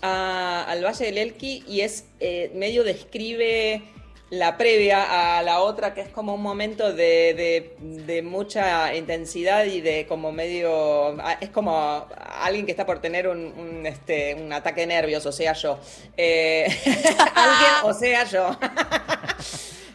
al 0.03 0.85
Valle 0.85 1.05
del 1.07 1.19
Elqui 1.19 1.65
y 1.67 1.81
es 1.81 2.05
eh, 2.21 2.51
medio 2.55 2.85
describe 2.85 3.83
la 4.31 4.59
previa 4.59 5.39
a 5.39 5.43
la 5.43 5.61
otra, 5.61 5.95
que 5.95 6.03
es 6.03 6.09
como 6.11 6.35
un 6.35 6.43
momento 6.43 6.93
de, 6.93 7.75
de- 7.81 8.21
mucha 8.23 8.95
intensidad 8.95 9.65
y 9.65 9.81
de 9.81 10.07
como 10.07 10.33
medio. 10.33 11.17
ah, 11.23 11.39
Es 11.41 11.49
como 11.49 12.07
alguien 12.43 12.67
que 12.67 12.73
está 12.73 12.85
por 12.85 13.01
tener 13.01 13.27
un, 13.27 13.87
este, 13.87 14.35
un 14.35 14.53
ataque 14.53 14.83
de 14.83 14.89
nervios, 14.89 15.25
o 15.25 15.33
sea, 15.33 15.55
yo. 15.55 15.79
Eh, 16.17 16.67
alguien, 17.35 17.73
o 17.85 17.95
sea, 17.95 18.25
yo. 18.25 18.57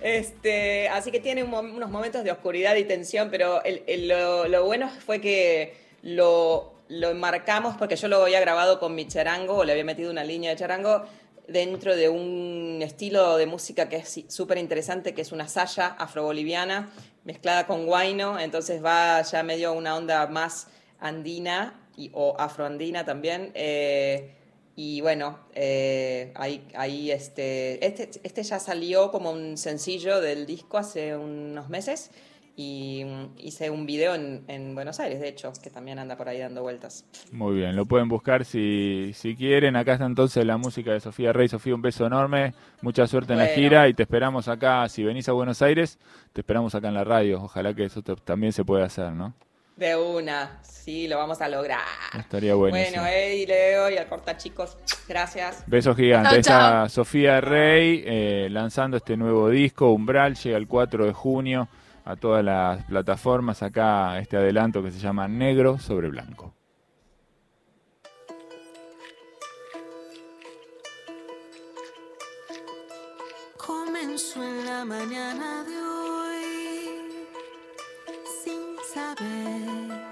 Este, 0.02 0.90
así 0.90 1.12
que 1.12 1.22
tiene 1.22 1.44
unos 1.44 1.90
momentos 1.90 2.26
de 2.26 2.32
oscuridad 2.32 2.76
y 2.76 2.84
tensión, 2.84 3.30
pero 3.32 3.64
el- 3.64 4.08
lo, 4.10 4.48
lo 4.50 4.66
bueno 4.66 4.90
fue 5.06 5.22
que 5.22 5.76
lo, 6.02 6.73
lo 6.90 7.10
enmarcamos 7.10 7.76
porque 7.78 7.96
yo 7.96 8.08
lo 8.08 8.24
había 8.24 8.40
grabado 8.40 8.80
con 8.80 8.96
mi 8.96 9.08
charango, 9.08 9.56
o 9.58 9.64
le 9.64 9.72
había 9.72 9.84
metido 9.84 10.12
una 10.12 10.24
línea 10.24 10.52
de 10.52 10.58
charango 10.58 11.04
dentro 11.48 11.96
de 11.96 12.10
un 12.10 12.80
estilo 12.82 13.38
de 13.38 13.46
música 13.46 13.90
que 13.90 13.98
es 13.98 14.24
súper 14.28 14.58
interesante, 14.58 15.14
que 15.14 15.22
es 15.22 15.32
una 15.32 15.48
saya 15.48 15.88
afroboliviana 15.88 16.92
mezclada 17.26 17.68
con 17.68 17.86
guayno, 17.86 18.40
entonces 18.40 18.84
va 18.84 19.22
ya 19.22 19.44
medio 19.44 19.74
una 19.74 19.96
onda 19.96 20.28
más 20.28 20.68
andina 21.00 21.80
y, 21.98 22.12
o 22.14 22.36
afroandina 22.38 23.06
también. 23.06 23.52
eh, 23.54 24.36
y 24.76 25.02
bueno, 25.02 25.40
eh, 25.54 26.32
ahí, 26.36 26.68
ahí 26.74 27.12
este, 27.12 27.86
este, 27.86 28.10
este 28.24 28.42
ya 28.42 28.60
salió 28.60 29.12
como 29.12 29.32
un 29.32 29.56
sencillo 29.58 30.20
del 30.20 30.48
disco 30.48 30.80
hace 30.80 31.16
unos 31.16 31.70
meses 31.70 32.10
y 32.56 33.04
mm, 33.06 33.26
hice 33.40 33.70
un 33.70 33.86
video 33.86 34.14
en, 34.16 34.44
en 34.48 34.76
Buenos 34.76 35.00
Aires, 35.00 35.20
de 35.20 35.28
hecho, 35.28 35.52
que 35.62 35.70
también 35.70 35.98
anda 36.00 36.16
por 36.16 36.30
ahí 36.30 36.40
dando 36.40 36.62
vueltas. 36.62 37.06
Muy 37.32 37.56
bien, 37.56 37.76
lo 37.76 37.86
pueden 37.86 38.08
buscar 38.08 38.46
si, 38.46 39.12
si 39.16 39.36
quieren. 39.36 39.76
Acá 39.76 39.94
está 39.94 40.06
entonces 40.06 40.46
la 40.46 40.58
música 40.58 40.92
de 40.92 41.00
Sofía 41.00 41.34
Rey. 41.34 41.48
Sofía, 41.48 41.74
un 41.74 41.82
beso 41.82 42.06
enorme. 42.06 42.54
Mucha 42.82 43.08
suerte 43.08 43.34
en 43.34 43.40
la 43.40 43.46
Bueno. 43.46 43.60
gira 43.62 43.88
y 43.88 43.94
te 43.94 44.04
esperamos 44.04 44.48
acá. 44.48 44.88
Si 44.90 45.04
venís 45.04 45.28
a 45.30 45.32
Buenos 45.32 45.62
Aires, 45.62 45.98
te 46.32 46.42
esperamos 46.42 46.76
acá 46.76 46.90
en 46.90 46.94
la 46.94 47.04
radio. 47.04 47.42
Ojalá 47.44 47.74
que 47.74 47.86
eso 47.86 48.02
te- 48.04 48.16
también 48.18 48.54
se 48.54 48.64
pueda 48.64 48.86
hacer, 48.86 49.12
¿no? 49.14 49.34
De 49.76 49.96
una, 49.96 50.60
sí, 50.62 51.08
lo 51.08 51.18
vamos 51.18 51.42
a 51.42 51.50
lograr. 51.50 51.80
Estaría 52.16 52.54
buenísimo. 52.54 53.02
Bueno, 53.02 53.08
Eddie, 53.12 53.48
Leo 53.48 53.90
y 53.90 53.98
al 53.98 54.06
corta 54.06 54.38
chicos, 54.38 54.78
gracias. 55.10 55.64
Besos 55.66 55.96
gigantes. 55.98 56.38
Esta 56.38 56.88
Sofía 56.90 57.42
Rey 57.42 58.04
eh, 58.06 58.48
lanzando 58.52 58.98
este 58.98 59.18
nuevo 59.18 59.50
disco, 59.50 59.92
Umbral, 59.92 60.36
llega 60.36 60.58
el 60.58 60.68
4 60.68 61.08
de 61.08 61.14
junio. 61.14 61.68
A 62.06 62.16
todas 62.16 62.44
las 62.44 62.84
plataformas 62.86 63.64
acá 63.64 64.20
este 64.20 64.38
adelanto 64.38 64.84
que 64.84 64.92
se 64.92 65.00
llama 65.00 65.28
Negro 65.28 65.80
sobre 65.80 66.10
Blanco. 66.10 66.54
Comenzó 73.58 74.44
en 74.44 74.66
la 74.66 74.86
mañana 74.86 75.64
de 75.64 75.78
hoy 75.78 76.44
sin 78.44 78.76
saber. 78.94 80.03